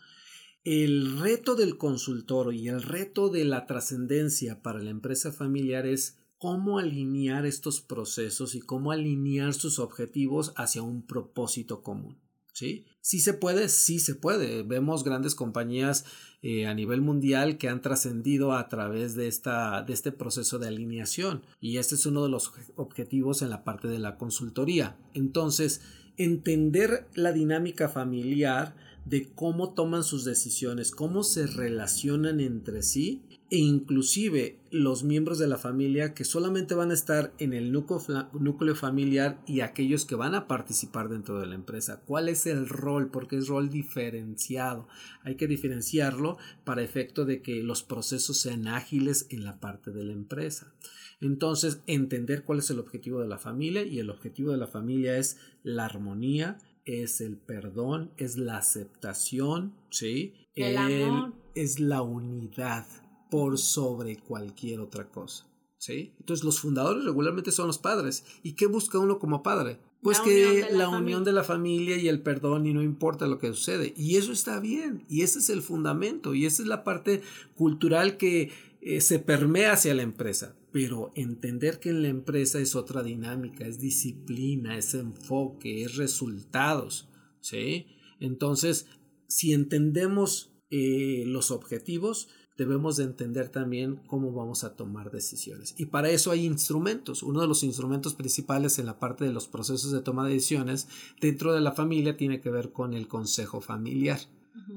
El 0.64 1.20
reto 1.20 1.54
del 1.54 1.78
consultor 1.78 2.52
y 2.56 2.68
el 2.68 2.82
reto 2.82 3.30
de 3.30 3.46
la 3.46 3.68
trascendencia 3.68 4.64
para 4.64 4.82
la 4.82 4.90
empresa 4.90 5.32
familiar 5.32 5.86
es 5.86 6.18
cómo 6.40 6.80
alinear 6.80 7.46
estos 7.46 7.80
procesos 7.80 8.56
y 8.56 8.62
cómo 8.62 8.92
alinear 8.92 9.54
sus 9.54 9.78
objetivos 9.78 10.54
hacia 10.56 10.82
un 10.82 11.06
propósito 11.06 11.84
común. 11.84 12.18
¿Sí? 12.54 12.88
Sí 13.06 13.20
se 13.20 13.36
puede, 13.36 13.70
sí 13.70 14.00
se 14.00 14.16
puede. 14.16 14.64
Vemos 14.64 15.04
grandes 15.04 15.36
compañías 15.36 16.06
eh, 16.42 16.66
a 16.66 16.74
nivel 16.74 17.02
mundial 17.02 17.60
que 17.60 17.70
han 17.70 17.84
trascendido 17.84 18.54
a 18.54 18.68
través 18.68 19.14
de, 19.14 19.28
esta, 19.28 19.84
de 19.84 19.94
este 19.94 20.12
proceso 20.12 20.58
de 20.58 20.70
alineación. 20.70 21.44
Y 21.62 21.78
este 21.78 21.94
es 21.94 22.08
uno 22.08 22.24
de 22.24 22.30
los 22.30 22.52
objetivos 22.76 23.44
en 23.44 23.52
la 23.52 23.64
parte 23.64 23.88
de 23.88 24.00
la 24.00 24.18
consultoría. 24.18 24.98
Entonces, 25.14 25.82
entender 26.18 27.08
la 27.14 27.32
dinámica 27.32 27.90
familiar 27.90 28.74
de 29.06 29.30
cómo 29.34 29.74
toman 29.74 30.04
sus 30.04 30.26
decisiones, 30.26 30.92
cómo 30.92 31.24
se 31.24 31.48
relacionan 31.48 32.40
entre 32.40 32.82
sí 32.82 33.24
e 33.52 33.58
inclusive 33.58 34.60
los 34.72 35.04
miembros 35.04 35.38
de 35.38 35.48
la 35.48 35.60
familia 35.60 36.16
que 36.16 36.26
solamente 36.26 36.74
van 36.74 36.90
a 36.90 36.96
estar 36.96 37.32
en 37.38 37.54
el 37.54 37.72
núcleo, 37.72 38.76
familiar 38.76 39.40
y 39.46 39.62
aquellos 39.62 40.06
que 40.06 40.16
van 40.16 40.34
a 40.34 40.48
participar 40.48 41.10
dentro 41.10 41.40
de 41.40 41.46
la 41.46 41.54
empresa. 41.54 42.02
¿Cuál 42.06 42.28
es 42.28 42.48
el 42.48 42.68
rol? 42.68 43.12
Porque 43.12 43.38
es 43.38 43.48
rol 43.48 43.70
diferenciado. 43.70 44.88
Hay 45.22 45.36
que 45.36 45.48
diferenciarlo 45.48 46.38
para 46.64 46.82
efecto 46.82 47.24
de 47.24 47.44
que 47.44 47.62
los 47.62 47.84
procesos 47.84 48.40
sean 48.40 48.68
ágiles 48.68 49.28
en 49.30 49.44
la 49.44 49.60
parte 49.60 49.92
de 49.92 50.04
la 50.04 50.14
empresa. 50.14 50.74
Entonces, 51.22 51.82
entender 51.88 52.44
cuál 52.44 52.60
es 52.60 52.70
el 52.72 52.80
objetivo 52.80 53.22
de 53.22 53.28
la 53.28 53.38
familia 53.38 53.84
y 53.84 54.00
el 54.00 54.10
objetivo 54.10 54.52
de 54.52 54.58
la 54.58 54.68
familia 54.68 55.18
es 55.18 55.38
la 55.64 55.86
armonía, 55.86 56.58
es 56.86 57.20
el 57.22 57.38
perdón, 57.38 58.12
es 58.18 58.38
la 58.38 58.58
aceptación, 58.58 59.74
¿sí? 59.90 60.34
El, 60.56 60.78
amor. 60.78 61.34
Es 61.56 61.80
la 61.80 62.02
unidad 62.02 62.86
por 63.30 63.58
sobre 63.58 64.18
cualquier 64.18 64.80
otra 64.80 65.10
cosa. 65.10 65.48
¿Sí? 65.78 66.14
Entonces 66.20 66.44
los 66.44 66.60
fundadores 66.60 67.04
regularmente 67.04 67.52
son 67.52 67.68
los 67.68 67.78
padres. 67.78 68.26
¿Y 68.42 68.54
qué 68.54 68.66
busca 68.66 68.98
uno 68.98 69.20
como 69.20 69.44
padre? 69.44 69.80
Pues 70.02 70.20
que 70.20 70.68
la, 70.72 70.88
unión 70.88 71.24
de 71.24 71.32
la 71.32 71.44
familia 71.44 71.98
y 71.98 72.08
el 72.08 72.22
perdón 72.22 72.66
y 72.66 72.74
no 72.74 72.84
importa 72.84 73.28
lo 73.28 73.40
que 73.40 73.48
sucede. 73.48 73.94
Y 73.98 74.18
eso 74.18 74.32
está 74.32 74.60
bien. 74.60 75.04
Y 75.10 75.24
ese 75.24 75.40
es 75.40 75.50
el 75.50 75.62
fundamento. 75.62 76.34
Y 76.36 76.46
esa 76.46 76.62
es 76.62 76.68
la 76.68 76.84
parte 76.84 77.22
cultural 77.56 78.18
que 78.18 78.52
eh, 78.82 79.02
se 79.02 79.20
permea 79.20 79.74
hacia 79.74 79.96
la 79.96 80.04
empresa. 80.04 80.56
Pero 80.76 81.14
entender 81.16 81.80
que 81.80 81.90
en 81.90 82.02
la 82.02 82.10
empresa 82.10 82.60
es 82.60 82.76
otra 82.76 83.02
dinámica, 83.02 83.66
es 83.66 83.80
disciplina, 83.80 84.78
es 84.78 84.94
enfoque, 84.94 85.84
es 85.84 85.96
resultados. 85.96 87.08
¿Sí? 87.40 87.86
Entonces, 88.20 88.86
si 89.30 89.54
entendemos 89.54 90.52
eh, 90.70 91.24
los 91.28 91.52
objetivos, 91.52 92.28
debemos 92.58 92.98
de 92.98 93.06
entender 93.06 93.48
también 93.48 94.02
cómo 94.06 94.34
vamos 94.34 94.66
a 94.66 94.76
tomar 94.76 95.12
decisiones. 95.12 95.76
Y 95.78 95.86
para 95.86 96.10
eso 96.10 96.30
hay 96.30 96.44
instrumentos. 96.44 97.24
Uno 97.24 97.40
de 97.40 97.48
los 97.48 97.64
instrumentos 97.64 98.14
principales 98.14 98.78
en 98.78 98.88
la 98.88 99.00
parte 99.00 99.24
de 99.24 99.32
los 99.32 99.48
procesos 99.48 99.94
de 99.94 100.02
toma 100.02 100.28
de 100.28 100.34
decisiones 100.34 100.90
dentro 101.22 101.54
de 101.54 101.62
la 101.62 101.72
familia 101.72 102.18
tiene 102.18 102.42
que 102.42 102.50
ver 102.50 102.74
con 102.74 102.94
el 102.94 103.08
consejo 103.08 103.62
familiar. 103.62 104.20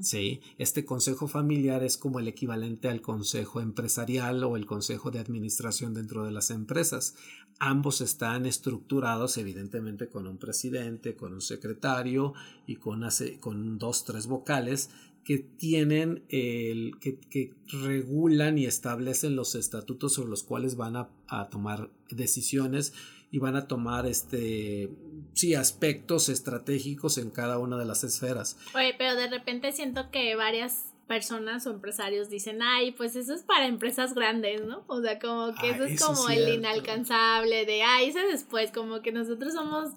Sí, 0.01 0.41
este 0.57 0.85
consejo 0.85 1.27
familiar 1.27 1.83
es 1.83 1.97
como 1.97 2.19
el 2.19 2.27
equivalente 2.27 2.89
al 2.89 3.01
consejo 3.01 3.61
empresarial 3.61 4.43
o 4.43 4.55
el 4.55 4.65
consejo 4.65 5.11
de 5.11 5.19
administración 5.19 5.93
dentro 5.93 6.25
de 6.25 6.31
las 6.31 6.51
empresas. 6.51 7.15
Ambos 7.59 8.01
están 8.01 8.45
estructurados 8.45 9.37
evidentemente 9.37 10.07
con 10.07 10.27
un 10.27 10.37
presidente, 10.37 11.15
con 11.15 11.33
un 11.33 11.41
secretario 11.41 12.33
y 12.67 12.75
con, 12.77 13.05
con 13.39 13.77
dos, 13.77 14.05
tres 14.05 14.27
vocales 14.27 14.89
que 15.23 15.37
tienen 15.37 16.23
el 16.29 16.97
que, 16.99 17.19
que, 17.19 17.53
regulan 17.67 18.57
y 18.57 18.65
establecen 18.65 19.35
los 19.35 19.55
estatutos 19.55 20.13
sobre 20.13 20.29
los 20.29 20.43
cuales 20.43 20.75
van 20.75 20.95
a, 20.95 21.09
a, 21.27 21.49
tomar 21.49 21.91
decisiones 22.09 22.93
y 23.31 23.39
van 23.39 23.55
a 23.55 23.67
tomar 23.67 24.05
este 24.05 24.89
sí 25.33 25.55
aspectos 25.55 26.29
estratégicos 26.29 27.17
en 27.17 27.29
cada 27.29 27.59
una 27.59 27.77
de 27.77 27.85
las 27.85 28.03
esferas. 28.03 28.57
Oye, 28.75 28.95
pero 28.97 29.15
de 29.15 29.27
repente 29.27 29.71
siento 29.71 30.09
que 30.11 30.35
varias 30.35 30.93
personas 31.07 31.65
o 31.65 31.71
empresarios 31.71 32.29
dicen, 32.29 32.61
ay, 32.61 32.91
pues 32.91 33.15
eso 33.15 33.33
es 33.33 33.41
para 33.41 33.65
empresas 33.65 34.13
grandes, 34.13 34.63
¿no? 34.65 34.83
O 34.87 35.01
sea, 35.01 35.17
como 35.17 35.53
que 35.55 35.71
eso 35.71 35.83
es 35.83 35.99
como 35.99 36.29
el 36.29 36.53
inalcanzable 36.53 37.65
de, 37.65 37.81
ay, 37.81 38.09
ese 38.09 38.21
después, 38.27 38.71
como 38.71 39.01
que 39.01 39.11
nosotros 39.11 39.53
somos 39.53 39.93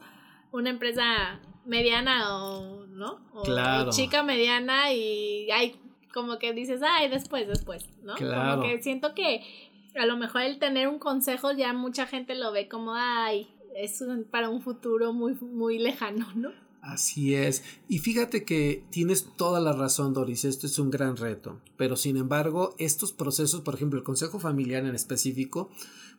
una 0.53 0.71
empresa 0.71 1.41
mediana 1.67 2.39
o, 2.39 2.87
¿no? 2.87 3.21
O, 3.35 3.91
chica 3.91 4.23
mediana 4.23 4.93
y 4.93 5.51
hay 5.51 5.79
como 6.15 6.39
que 6.39 6.53
dices, 6.53 6.81
ay, 6.83 7.09
después, 7.09 7.47
después, 7.47 7.89
¿no? 8.03 8.15
Claro. 8.15 8.61
Como 8.61 8.69
que 8.69 8.83
siento 8.83 9.15
que 9.15 9.43
a 9.95 10.07
lo 10.07 10.17
mejor 10.17 10.43
el 10.43 10.59
tener 10.59 10.89
un 10.89 10.99
consejo 10.99 11.53
ya 11.53 11.73
mucha 11.73 12.07
gente 12.07 12.35
lo 12.35 12.53
ve 12.53 12.69
como, 12.69 12.95
ay, 12.95 13.49
es 13.77 14.03
para 14.31 14.49
un 14.49 14.63
futuro 14.63 15.13
muy, 15.13 15.35
muy 15.35 15.79
lejano, 15.79 16.27
¿no? 16.35 16.51
Así 16.83 17.37
es. 17.37 17.63
Y 17.89 18.01
fíjate 18.01 18.45
que 18.45 18.85
tienes 18.91 19.29
toda 19.37 19.61
la 19.61 19.73
razón, 19.73 20.13
Doris. 20.15 20.45
Esto 20.45 20.67
es 20.67 20.81
un 20.81 20.91
gran 20.91 21.17
reto. 21.17 21.61
Pero 21.77 21.97
sin 21.97 22.17
embargo, 22.17 22.75
estos 22.79 23.13
procesos, 23.13 23.61
por 23.61 23.77
ejemplo, 23.77 24.01
el 24.01 24.05
Consejo 24.05 24.41
Familiar 24.41 24.85
en 24.85 24.97
específico, 24.97 25.71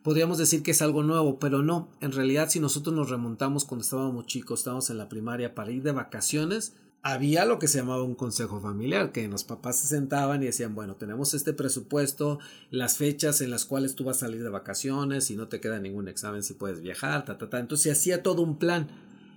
podríamos 0.02 0.38
decir 0.38 0.62
que 0.62 0.70
es 0.70 0.80
algo 0.80 1.02
nuevo, 1.02 1.38
pero 1.38 1.62
no. 1.62 1.90
En 2.00 2.12
realidad, 2.12 2.48
si 2.48 2.60
nosotros 2.60 2.96
nos 2.96 3.10
remontamos 3.10 3.66
cuando 3.66 3.82
estábamos 3.82 4.26
chicos, 4.26 4.60
estábamos 4.60 4.88
en 4.88 4.96
la 4.96 5.10
primaria 5.10 5.54
para 5.54 5.70
ir 5.70 5.82
de 5.82 5.92
vacaciones, 5.92 6.74
había 7.06 7.44
lo 7.44 7.58
que 7.58 7.68
se 7.68 7.78
llamaba 7.78 8.02
un 8.02 8.14
consejo 8.14 8.62
familiar, 8.62 9.12
que 9.12 9.28
los 9.28 9.44
papás 9.44 9.78
se 9.78 9.86
sentaban 9.86 10.42
y 10.42 10.46
decían, 10.46 10.74
bueno, 10.74 10.96
tenemos 10.96 11.34
este 11.34 11.52
presupuesto, 11.52 12.38
las 12.70 12.96
fechas 12.96 13.42
en 13.42 13.50
las 13.50 13.66
cuales 13.66 13.94
tú 13.94 14.04
vas 14.04 14.16
a 14.16 14.20
salir 14.20 14.42
de 14.42 14.48
vacaciones, 14.48 15.30
y 15.30 15.36
no 15.36 15.46
te 15.46 15.60
queda 15.60 15.78
ningún 15.78 16.08
examen, 16.08 16.42
si 16.42 16.54
puedes 16.54 16.80
viajar, 16.80 17.26
ta, 17.26 17.36
ta, 17.36 17.50
ta. 17.50 17.58
Entonces 17.58 17.84
se 17.84 17.90
hacía 17.92 18.22
todo 18.22 18.40
un 18.40 18.58
plan 18.58 18.88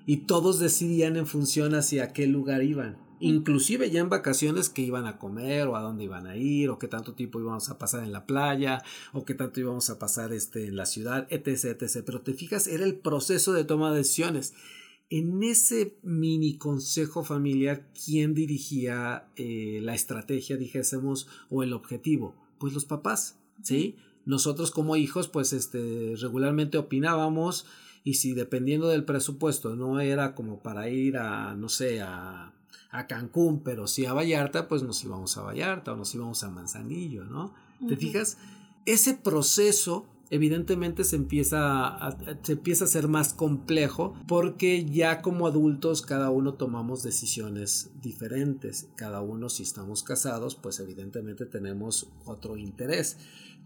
y 0.06 0.18
todos 0.26 0.60
decidían 0.60 1.18
en 1.18 1.28
función 1.28 1.76
hacia 1.76 2.14
qué 2.14 2.26
lugar 2.26 2.64
iban. 2.64 2.98
Inclusive 3.20 3.92
ya 3.92 4.00
en 4.00 4.10
vacaciones 4.10 4.70
que 4.70 4.84
iban 4.84 5.06
a 5.06 5.18
comer 5.18 5.68
o 5.68 5.76
a 5.76 5.82
dónde 5.82 6.06
iban 6.06 6.26
a 6.26 6.38
ir 6.38 6.70
o 6.70 6.80
qué 6.80 6.88
tanto 6.88 7.16
tiempo 7.16 7.42
íbamos 7.42 7.70
a 7.70 7.78
pasar 7.78 8.06
en 8.06 8.14
la 8.14 8.26
playa 8.26 8.82
o 9.12 9.26
qué 9.26 9.34
tanto 9.34 9.60
íbamos 9.60 9.90
a 9.90 10.00
pasar 10.00 10.32
este, 10.32 10.68
en 10.68 10.78
la 10.78 10.86
ciudad, 10.86 11.28
etc, 11.32 11.82
etc. 11.82 12.04
Pero 12.06 12.22
te 12.22 12.34
fijas, 12.34 12.68
era 12.68 12.86
el 12.86 12.96
proceso 12.96 13.52
de 13.52 13.66
toma 13.66 13.92
de 13.92 13.98
decisiones. 13.98 14.54
En 15.10 15.42
ese 15.42 15.98
mini 16.04 16.58
consejo 16.58 17.24
familiar, 17.24 17.88
¿quién 18.06 18.34
dirigía 18.34 19.30
eh, 19.38 19.80
la 19.82 19.96
estrategia, 19.96 20.58
dijésemos, 20.58 21.28
o 21.50 21.64
el 21.64 21.72
objetivo? 21.72 22.36
Pues 22.58 22.74
los 22.74 22.84
papás, 22.84 23.40
¿sí? 23.64 23.96
Nosotros 24.26 24.72
como 24.72 24.98
hijos, 24.98 25.30
pues 25.30 25.54
este, 25.54 26.16
regularmente 26.18 26.78
opinábamos 26.78 27.66
y 28.04 28.16
si 28.16 28.34
dependiendo 28.34 28.90
del 28.90 29.06
presupuesto 29.06 29.78
no 29.78 30.02
era 30.02 30.36
como 30.36 30.60
para 30.60 30.90
ir 30.90 31.18
a, 31.18 31.56
no 31.56 31.70
sé, 31.70 32.02
a, 32.02 32.54
a 32.90 33.08
Cancún, 33.08 33.64
pero 33.64 33.88
sí 33.88 34.06
a 34.06 34.14
Vallarta, 34.14 34.68
pues 34.68 34.84
nos 34.84 35.02
íbamos 35.04 35.38
a 35.38 35.44
Vallarta 35.44 35.94
o 35.94 35.96
nos 35.96 36.14
íbamos 36.14 36.44
a 36.44 36.50
Manzanillo, 36.50 37.24
¿no? 37.24 37.54
¿Te 37.88 37.96
fijas? 37.96 38.38
Ese 38.86 39.14
proceso 39.14 40.06
evidentemente 40.30 41.04
se 41.04 41.16
empieza, 41.16 41.88
a, 41.88 42.18
se 42.42 42.54
empieza 42.54 42.86
a 42.86 42.88
ser 42.88 43.08
más 43.08 43.34
complejo 43.34 44.16
porque 44.28 44.86
ya 44.86 45.22
como 45.22 45.48
adultos 45.48 46.02
cada 46.02 46.30
uno 46.30 46.54
tomamos 46.56 47.04
decisiones 47.04 47.92
diferentes. 48.02 48.90
Cada 48.96 49.22
uno 49.22 49.50
si 49.50 49.64
estamos 49.64 50.04
casados 50.04 50.56
pues 50.56 50.80
evidentemente 50.80 51.46
tenemos 51.46 52.10
otro 52.26 52.58
interés. 52.58 53.18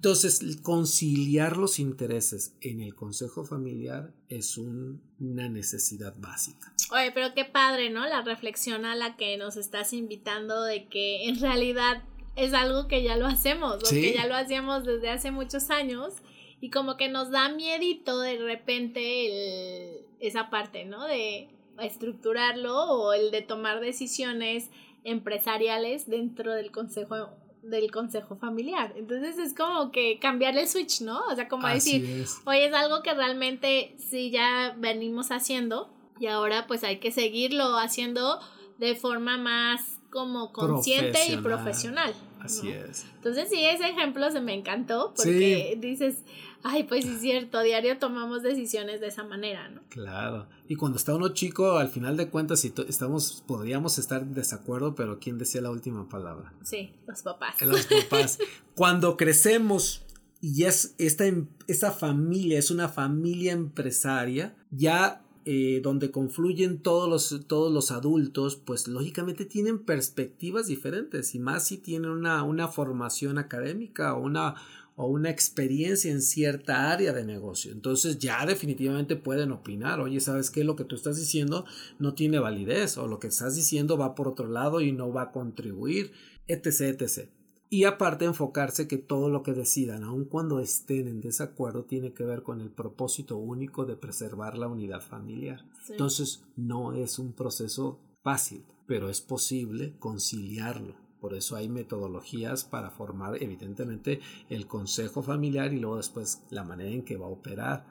Entonces, 0.02 0.58
conciliar 0.63 1.58
los 1.58 1.78
intereses 1.78 2.56
en 2.60 2.82
el 2.82 2.95
consejo 2.95 3.45
familiar 3.45 4.12
es 4.30 4.58
una 4.58 5.47
necesidad 5.47 6.15
básica. 6.17 6.74
Oye, 6.91 7.12
pero 7.12 7.36
qué 7.36 7.45
padre, 7.45 7.91
¿no? 7.91 8.08
La 8.08 8.24
reflexión 8.24 8.86
a 8.86 8.95
la 8.95 9.15
que 9.15 9.38
nos 9.38 9.58
estás 9.58 9.93
invitando 9.93 10.63
de 10.63 10.88
que 10.88 11.30
en 11.30 11.39
realidad 11.39 12.02
es 12.36 12.54
algo 12.56 12.88
que 12.88 13.04
ya 13.04 13.15
lo 13.15 13.28
hacemos, 13.28 13.76
o 13.84 13.89
que 13.91 14.15
ya 14.15 14.26
lo 14.26 14.34
hacíamos 14.34 14.86
desde 14.86 15.12
hace 15.12 15.30
muchos 15.30 15.69
años 15.69 16.15
y 16.62 16.69
como 16.69 16.95
que 16.95 17.10
nos 17.10 17.32
da 17.32 17.50
miedito 17.50 18.19
de 18.19 18.38
repente 18.38 19.26
el, 19.26 20.06
esa 20.19 20.50
parte, 20.50 20.86
¿no? 20.86 21.06
De 21.06 21.50
estructurarlo 21.80 22.84
o 22.84 23.13
el 23.13 23.32
de 23.32 23.41
tomar 23.41 23.82
decisiones 23.82 24.69
empresariales 25.04 26.08
dentro 26.08 26.54
del 26.54 26.71
consejo 26.71 27.30
del 27.63 27.91
consejo 27.91 28.36
familiar. 28.38 28.93
Entonces 28.95 29.38
es 29.38 29.54
como 29.54 29.91
que 29.91 30.17
cambiarle 30.19 30.62
el 30.62 30.67
switch, 30.67 31.02
¿no? 31.02 31.21
O 31.32 31.36
sea, 31.36 31.47
como 31.47 31.67
decir, 31.67 32.26
oye, 32.45 32.65
es 32.65 32.74
algo 32.74 33.04
que 33.04 33.13
realmente 33.13 33.95
sí 34.00 34.32
ya 34.32 34.76
venimos 34.78 35.32
haciendo 35.32 35.93
y 36.19 36.28
ahora 36.28 36.65
pues 36.67 36.84
hay 36.84 36.97
que 36.97 37.12
seguirlo 37.12 37.78
haciendo 37.78 38.39
de 38.80 38.95
forma 38.95 39.38
más 39.38 40.00
como 40.10 40.52
consciente 40.52 41.19
y 41.32 41.38
profesional. 41.38 42.13
Así 42.41 42.69
es. 42.69 43.06
Entonces 43.15 43.49
sí, 43.49 43.63
ese 43.63 43.89
ejemplo 43.89 44.30
se 44.32 44.41
me 44.41 44.54
encantó 44.54 45.13
porque 45.15 45.77
dices, 45.80 46.23
ay, 46.63 46.84
pues 46.84 47.06
sí 47.06 47.12
es 47.12 47.21
cierto, 47.21 47.62
diario 47.62 47.97
tomamos 47.99 48.41
decisiones 48.43 48.99
de 49.01 49.08
esa 49.08 49.23
manera, 49.23 49.69
¿no? 49.69 49.82
Claro. 49.89 50.47
Y 50.67 50.75
cuando 50.75 50.97
está 50.97 51.13
uno 51.13 51.30
chico, 51.30 51.77
al 51.77 51.89
final 51.89 52.17
de 52.17 52.30
cuentas, 52.30 52.62
si 52.62 52.73
estamos, 52.88 53.43
podríamos 53.47 53.97
estar 53.97 54.21
en 54.21 54.34
desacuerdo, 54.34 54.95
pero 54.95 55.19
¿quién 55.19 55.38
decía 55.38 55.62
la 55.62 55.71
última 55.71 56.10
palabra? 56.10 56.54
Sí, 56.63 56.93
los 57.08 57.21
papás. 57.21 57.62
Los 57.62 57.86
papás. 57.86 58.39
cuando 58.75 59.17
crecemos 59.17 60.04
y 60.41 60.63
es 60.63 60.95
esta, 60.97 61.25
em, 61.25 61.47
esta 61.67 61.91
familia, 61.91 62.58
es 62.58 62.71
una 62.71 62.89
familia 62.89 63.51
empresaria, 63.51 64.56
ya 64.71 65.21
eh, 65.45 65.80
donde 65.82 66.12
confluyen 66.12 66.80
todos 66.80 67.10
los, 67.10 67.47
todos 67.47 67.71
los 67.71 67.91
adultos, 67.91 68.56
pues 68.56 68.88
lógicamente 68.88 69.45
tienen 69.45 69.80
perspectivas 69.80 70.67
diferentes 70.67 71.34
y 71.34 71.39
más 71.39 71.65
si 71.65 71.77
tienen 71.77 72.12
una, 72.12 72.43
una 72.43 72.67
formación 72.67 73.38
académica 73.38 74.13
o 74.13 74.21
una, 74.21 74.56
o 74.95 75.08
una 75.08 75.30
experiencia 75.30 76.12
en 76.12 76.21
cierta 76.21 76.91
área 76.91 77.12
de 77.12 77.25
negocio. 77.25 77.71
Entonces 77.71 78.19
ya 78.19 78.45
definitivamente 78.45 79.15
pueden 79.15 79.51
opinar, 79.51 79.99
oye, 79.99 80.19
¿sabes 80.19 80.51
qué? 80.51 80.63
Lo 80.63 80.75
que 80.75 80.84
tú 80.84 80.95
estás 80.95 81.17
diciendo 81.17 81.65
no 81.97 82.13
tiene 82.13 82.38
validez 82.39 82.97
o 82.97 83.08
lo 83.08 83.19
que 83.19 83.27
estás 83.27 83.56
diciendo 83.56 83.97
va 83.97 84.13
por 84.13 84.27
otro 84.27 84.47
lado 84.47 84.80
y 84.82 84.91
no 84.91 85.12
va 85.12 85.23
a 85.23 85.32
contribuir, 85.32 86.12
etc. 86.47 87.01
etc. 87.01 87.30
Y 87.74 87.86
aparte 87.86 88.26
enfocarse 88.26 88.86
que 88.86 88.98
todo 88.98 89.30
lo 89.30 89.44
que 89.44 89.54
decidan, 89.54 90.04
aun 90.04 90.26
cuando 90.26 90.60
estén 90.60 91.08
en 91.08 91.22
desacuerdo, 91.22 91.86
tiene 91.86 92.12
que 92.12 92.26
ver 92.26 92.44
con 92.44 92.60
el 92.60 92.70
propósito 92.70 93.38
único 93.38 93.86
de 93.86 93.96
preservar 93.96 94.58
la 94.58 94.68
unidad 94.68 95.00
familiar. 95.00 95.64
Entonces 95.88 96.44
no 96.58 96.92
es 96.92 97.18
un 97.18 97.32
proceso 97.32 98.02
fácil, 98.24 98.66
pero 98.88 99.10
es 99.10 99.22
posible 99.22 99.96
conciliarlo. 100.00 100.96
Por 101.22 101.34
eso 101.34 101.56
hay 101.56 101.70
metodologías 101.70 102.66
para 102.66 102.92
formar 102.92 103.42
evidentemente 103.42 104.20
el 104.50 104.68
consejo 104.68 105.24
familiar 105.24 105.72
y 105.72 105.80
luego 105.80 105.96
después 105.96 106.44
la 106.50 106.66
manera 106.66 106.92
en 106.92 107.04
que 107.04 107.16
va 107.16 107.28
a 107.28 107.30
operar. 107.30 107.86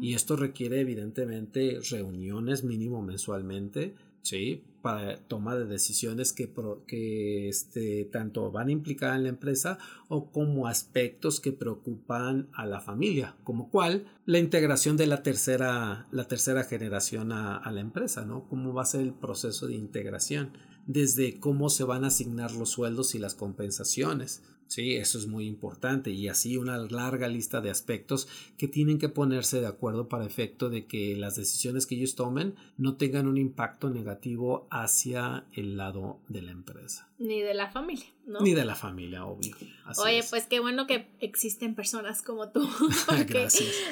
Y 0.00 0.14
esto 0.14 0.36
requiere 0.36 0.78
evidentemente 0.78 1.80
reuniones 1.90 2.62
mínimo 2.62 3.02
mensualmente 3.02 3.96
¿sí? 4.24 4.64
Para 4.82 5.16
toma 5.16 5.54
de 5.54 5.66
decisiones 5.66 6.32
que, 6.32 6.52
que 6.86 7.48
este, 7.48 8.06
tanto 8.06 8.50
van 8.50 8.68
a 8.68 8.72
implicar 8.72 9.14
en 9.16 9.22
la 9.24 9.28
empresa 9.28 9.78
o 10.08 10.30
como 10.30 10.66
aspectos 10.66 11.40
que 11.40 11.52
preocupan 11.52 12.48
a 12.52 12.66
la 12.66 12.80
familia, 12.80 13.36
como 13.44 13.70
cuál 13.70 14.06
la 14.26 14.38
integración 14.38 14.96
de 14.96 15.06
la 15.06 15.22
tercera, 15.22 16.08
la 16.10 16.26
tercera 16.26 16.64
generación 16.64 17.32
a, 17.32 17.56
a 17.56 17.70
la 17.70 17.80
empresa, 17.80 18.24
¿no? 18.24 18.48
¿Cómo 18.48 18.74
va 18.74 18.82
a 18.82 18.86
ser 18.86 19.02
el 19.02 19.14
proceso 19.14 19.68
de 19.68 19.74
integración? 19.74 20.52
Desde 20.86 21.38
cómo 21.38 21.70
se 21.70 21.84
van 21.84 22.04
a 22.04 22.08
asignar 22.08 22.52
los 22.52 22.70
sueldos 22.70 23.14
y 23.14 23.18
las 23.18 23.34
compensaciones, 23.34 24.42
Sí, 24.74 24.96
eso 24.96 25.18
es 25.18 25.28
muy 25.28 25.46
importante 25.46 26.10
y 26.10 26.26
así 26.26 26.56
una 26.56 26.76
larga 26.76 27.28
lista 27.28 27.60
de 27.60 27.70
aspectos 27.70 28.26
que 28.58 28.66
tienen 28.66 28.98
que 28.98 29.08
ponerse 29.08 29.60
de 29.60 29.68
acuerdo 29.68 30.08
para 30.08 30.26
efecto 30.26 30.68
de 30.68 30.86
que 30.86 31.14
las 31.14 31.36
decisiones 31.36 31.86
que 31.86 31.94
ellos 31.94 32.16
tomen 32.16 32.56
no 32.76 32.96
tengan 32.96 33.28
un 33.28 33.36
impacto 33.36 33.88
negativo 33.88 34.66
hacia 34.72 35.46
el 35.52 35.76
lado 35.76 36.18
de 36.26 36.42
la 36.42 36.50
empresa. 36.50 37.08
Ni 37.18 37.40
de 37.40 37.54
la 37.54 37.70
familia, 37.70 38.08
¿no? 38.26 38.40
Ni 38.40 38.54
de 38.54 38.64
la 38.64 38.74
familia, 38.74 39.24
obvio. 39.26 39.56
Oye, 39.98 40.22
pues 40.30 40.46
qué 40.46 40.60
bueno 40.60 40.86
que 40.86 41.06
existen 41.20 41.74
personas 41.74 42.22
como 42.22 42.48
tú. 42.48 42.68
Porque 43.06 43.48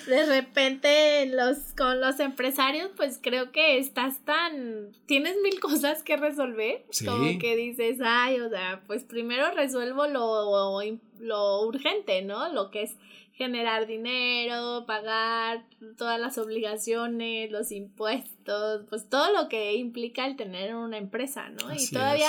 de 0.06 0.26
repente 0.26 1.26
los, 1.26 1.58
con 1.76 2.00
los 2.00 2.18
empresarios, 2.20 2.90
pues 2.96 3.18
creo 3.22 3.52
que 3.52 3.78
estás 3.78 4.24
tan. 4.24 4.92
Tienes 5.06 5.36
mil 5.42 5.60
cosas 5.60 6.02
que 6.02 6.16
resolver. 6.16 6.84
Como 7.04 7.38
que 7.38 7.56
dices, 7.56 7.98
ay, 8.02 8.40
o 8.40 8.48
sea, 8.48 8.82
pues 8.86 9.04
primero 9.04 9.50
resuelvo 9.52 10.06
lo, 10.06 10.80
lo 11.20 11.62
urgente, 11.66 12.22
¿no? 12.22 12.52
Lo 12.52 12.70
que 12.70 12.82
es 12.84 12.96
generar 13.34 13.86
dinero, 13.86 14.84
pagar 14.86 15.64
todas 15.96 16.20
las 16.20 16.38
obligaciones, 16.38 17.50
los 17.50 17.72
impuestos, 17.72 18.84
pues 18.88 19.08
todo 19.08 19.32
lo 19.32 19.48
que 19.48 19.74
implica 19.74 20.26
el 20.26 20.36
tener 20.36 20.74
una 20.74 20.98
empresa, 20.98 21.48
¿no? 21.48 21.72
y 21.74 21.88
todavía 21.88 22.28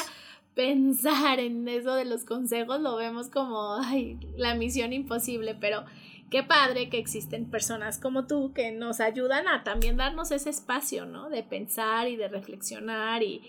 pensar 0.56 1.40
en 1.40 1.68
eso 1.68 1.96
de 1.96 2.06
los 2.06 2.26
consejos 2.26 2.80
lo 2.80 2.96
vemos 2.96 3.30
como 3.30 3.76
ay, 3.76 4.18
la 4.38 4.56
misión 4.56 4.94
imposible, 4.94 5.56
pero 5.56 5.84
qué 6.30 6.44
padre 6.44 6.90
que 6.90 6.98
existen 6.98 7.50
personas 7.50 8.00
como 8.00 8.26
tú 8.26 8.54
que 8.54 8.72
nos 8.72 9.00
ayudan 9.00 9.48
a 9.48 9.64
también 9.64 9.98
darnos 9.98 10.32
ese 10.32 10.50
espacio, 10.50 11.06
¿no? 11.06 11.30
De 11.30 11.44
pensar 11.44 12.08
y 12.08 12.16
de 12.16 12.28
reflexionar 12.28 13.24
y, 13.24 13.42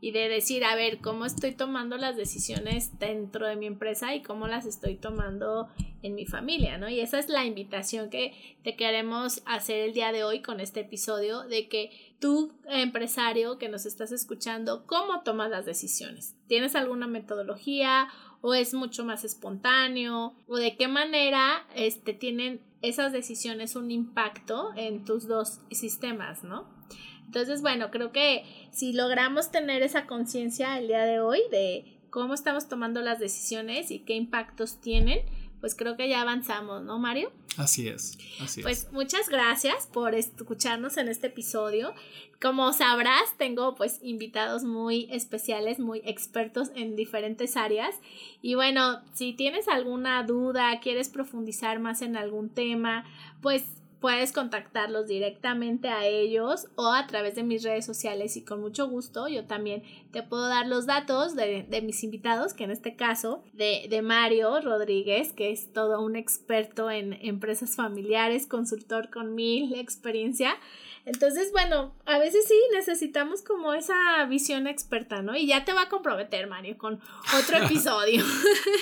y 0.00 0.12
de 0.12 0.28
decir, 0.28 0.64
a 0.64 0.76
ver, 0.76 0.98
cómo 0.98 1.24
estoy 1.24 1.52
tomando 1.52 1.96
las 1.96 2.16
decisiones 2.16 2.98
dentro 2.98 3.46
de 3.46 3.56
mi 3.56 3.66
empresa 3.66 4.14
y 4.14 4.22
cómo 4.22 4.46
las 4.46 4.64
estoy 4.64 4.96
tomando 4.96 5.68
en 6.02 6.14
mi 6.14 6.24
familia, 6.24 6.78
¿no? 6.78 6.88
Y 6.88 7.00
esa 7.00 7.18
es 7.18 7.28
la 7.28 7.44
invitación 7.44 8.08
que 8.08 8.58
te 8.62 8.76
queremos 8.76 9.42
hacer 9.44 9.80
el 9.80 9.94
día 9.94 10.12
de 10.12 10.22
hoy 10.22 10.40
con 10.40 10.60
este 10.60 10.80
episodio 10.80 11.42
de 11.42 11.68
que 11.68 11.90
tú, 12.20 12.52
empresario 12.68 13.58
que 13.58 13.68
nos 13.68 13.86
estás 13.86 14.12
escuchando, 14.12 14.86
¿cómo 14.86 15.22
tomas 15.22 15.50
las 15.50 15.66
decisiones? 15.66 16.36
¿Tienes 16.46 16.76
alguna 16.76 17.08
metodología 17.08 18.08
o 18.40 18.54
es 18.54 18.74
mucho 18.74 19.04
más 19.04 19.24
espontáneo? 19.24 20.36
¿O 20.46 20.56
de 20.56 20.76
qué 20.76 20.86
manera 20.86 21.66
este, 21.74 22.14
tienen 22.14 22.60
esas 22.82 23.12
decisiones 23.12 23.74
un 23.74 23.90
impacto 23.90 24.70
en 24.76 25.04
tus 25.04 25.26
dos 25.26 25.60
sistemas, 25.72 26.44
¿no? 26.44 26.77
Entonces, 27.28 27.60
bueno, 27.60 27.90
creo 27.90 28.10
que 28.10 28.44
si 28.72 28.94
logramos 28.94 29.50
tener 29.50 29.82
esa 29.82 30.06
conciencia 30.06 30.78
el 30.78 30.88
día 30.88 31.04
de 31.04 31.20
hoy 31.20 31.40
de 31.50 31.98
cómo 32.08 32.32
estamos 32.32 32.68
tomando 32.68 33.02
las 33.02 33.18
decisiones 33.18 33.90
y 33.90 33.98
qué 33.98 34.14
impactos 34.14 34.80
tienen, 34.80 35.20
pues 35.60 35.74
creo 35.74 35.96
que 35.98 36.08
ya 36.08 36.22
avanzamos, 36.22 36.82
¿no, 36.82 36.98
Mario? 36.98 37.30
Así 37.58 37.86
es, 37.86 38.16
así 38.40 38.62
pues 38.62 38.90
muchas 38.92 39.28
gracias 39.28 39.88
por 39.92 40.14
escucharnos 40.14 40.96
en 40.96 41.08
este 41.08 41.26
episodio. 41.26 41.92
Como 42.40 42.72
sabrás, 42.72 43.36
tengo 43.36 43.74
pues 43.74 43.98
invitados 44.00 44.64
muy 44.64 45.06
especiales, 45.10 45.80
muy 45.80 46.00
expertos 46.04 46.70
en 46.76 46.96
diferentes 46.96 47.58
áreas. 47.58 47.94
Y 48.40 48.54
bueno, 48.54 49.02
si 49.12 49.34
tienes 49.34 49.68
alguna 49.68 50.22
duda, 50.22 50.80
quieres 50.80 51.10
profundizar 51.10 51.78
más 51.78 52.00
en 52.00 52.16
algún 52.16 52.48
tema, 52.48 53.04
pues 53.42 53.64
puedes 54.00 54.32
contactarlos 54.32 55.06
directamente 55.06 55.88
a 55.88 56.06
ellos 56.06 56.68
o 56.76 56.92
a 56.92 57.06
través 57.06 57.34
de 57.34 57.42
mis 57.42 57.62
redes 57.62 57.84
sociales 57.84 58.36
y 58.36 58.44
con 58.44 58.60
mucho 58.60 58.88
gusto 58.88 59.28
yo 59.28 59.44
también 59.44 59.82
te 60.12 60.22
puedo 60.22 60.48
dar 60.48 60.66
los 60.66 60.86
datos 60.86 61.34
de, 61.34 61.66
mis 61.82 62.02
invitados, 62.02 62.54
que 62.54 62.64
en 62.64 62.70
este 62.70 62.96
caso 62.96 63.42
de, 63.52 63.86
de, 63.88 64.02
Mario 64.02 64.60
Rodríguez, 64.60 65.32
que 65.32 65.50
es 65.50 65.72
todo 65.72 66.00
un 66.00 66.16
experto 66.16 66.90
en 66.90 67.14
empresas 67.20 67.76
familiares, 67.76 68.46
consultor 68.46 69.10
con 69.10 69.34
mil 69.34 69.74
experiencia. 69.74 70.56
Entonces, 71.04 71.52
bueno, 71.52 71.94
a 72.04 72.18
veces 72.18 72.44
sí 72.46 72.54
necesitamos 72.74 73.40
como 73.40 73.72
esa 73.72 74.24
visión 74.26 74.66
experta, 74.66 75.22
¿no? 75.22 75.34
Y 75.34 75.46
ya 75.46 75.64
te 75.64 75.72
va 75.72 75.82
a 75.82 75.88
comprometer, 75.88 76.46
Mario, 76.48 76.76
con 76.76 77.00
otro 77.38 77.58
episodio. 77.64 78.22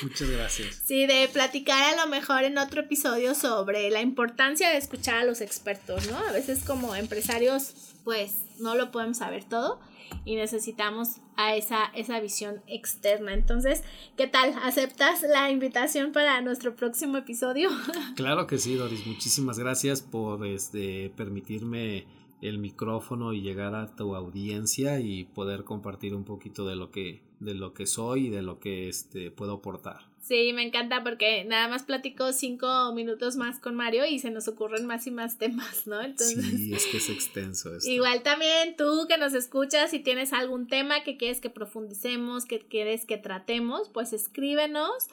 Muchas 0.02 0.30
gracias. 0.30 0.82
Sí, 0.84 1.06
de 1.06 1.28
platicar 1.32 1.94
a 1.94 2.04
lo 2.04 2.10
mejor 2.10 2.42
en 2.42 2.58
otro 2.58 2.80
episodio 2.80 3.34
sobre 3.36 3.90
la 3.90 4.00
importancia 4.00 4.70
de 4.70 4.78
escuchar 4.78 5.05
a 5.08 5.24
los 5.24 5.40
expertos, 5.40 6.08
¿no? 6.10 6.18
A 6.18 6.32
veces 6.32 6.64
como 6.64 6.94
empresarios, 6.94 7.74
pues 8.04 8.34
no 8.58 8.74
lo 8.74 8.90
podemos 8.90 9.18
saber 9.18 9.44
todo 9.44 9.78
y 10.24 10.36
necesitamos 10.36 11.16
a 11.36 11.54
esa, 11.54 11.84
esa 11.94 12.20
visión 12.20 12.62
externa. 12.66 13.34
Entonces, 13.34 13.82
¿qué 14.16 14.26
tal? 14.26 14.54
¿Aceptas 14.62 15.22
la 15.22 15.50
invitación 15.50 16.12
para 16.12 16.40
nuestro 16.40 16.74
próximo 16.74 17.18
episodio? 17.18 17.70
Claro 18.16 18.46
que 18.46 18.58
sí, 18.58 18.74
Doris. 18.74 19.06
Muchísimas 19.06 19.58
gracias 19.58 20.00
por 20.00 20.46
este, 20.46 21.12
permitirme 21.16 22.06
el 22.40 22.58
micrófono 22.58 23.32
y 23.32 23.40
llegar 23.40 23.74
a 23.74 23.94
tu 23.94 24.14
audiencia 24.14 25.00
y 25.00 25.24
poder 25.24 25.64
compartir 25.64 26.14
un 26.14 26.24
poquito 26.24 26.66
de 26.66 26.76
lo 26.76 26.90
que, 26.90 27.22
de 27.40 27.54
lo 27.54 27.74
que 27.74 27.86
soy 27.86 28.26
y 28.26 28.30
de 28.30 28.42
lo 28.42 28.58
que 28.58 28.88
este, 28.88 29.30
puedo 29.30 29.54
aportar. 29.54 30.06
Sí, 30.26 30.52
me 30.52 30.64
encanta 30.64 31.04
porque 31.04 31.44
nada 31.44 31.68
más 31.68 31.84
platico 31.84 32.32
cinco 32.32 32.92
minutos 32.92 33.36
más 33.36 33.60
con 33.60 33.76
Mario 33.76 34.06
y 34.06 34.18
se 34.18 34.30
nos 34.30 34.48
ocurren 34.48 34.84
más 34.84 35.06
y 35.06 35.12
más 35.12 35.38
temas, 35.38 35.86
¿no? 35.86 36.02
Entonces, 36.02 36.44
sí, 36.44 36.74
es 36.74 36.84
que 36.86 36.96
es 36.96 37.08
extenso. 37.10 37.76
Esto. 37.76 37.88
Igual 37.88 38.24
también 38.24 38.74
tú 38.76 39.06
que 39.08 39.18
nos 39.18 39.34
escuchas, 39.34 39.92
si 39.92 40.00
tienes 40.00 40.32
algún 40.32 40.66
tema 40.66 41.04
que 41.04 41.16
quieres 41.16 41.40
que 41.40 41.48
profundicemos, 41.48 42.44
que 42.44 42.58
quieres 42.58 43.04
que 43.04 43.18
tratemos, 43.18 43.88
pues 43.88 44.12
escríbenos. 44.12 45.06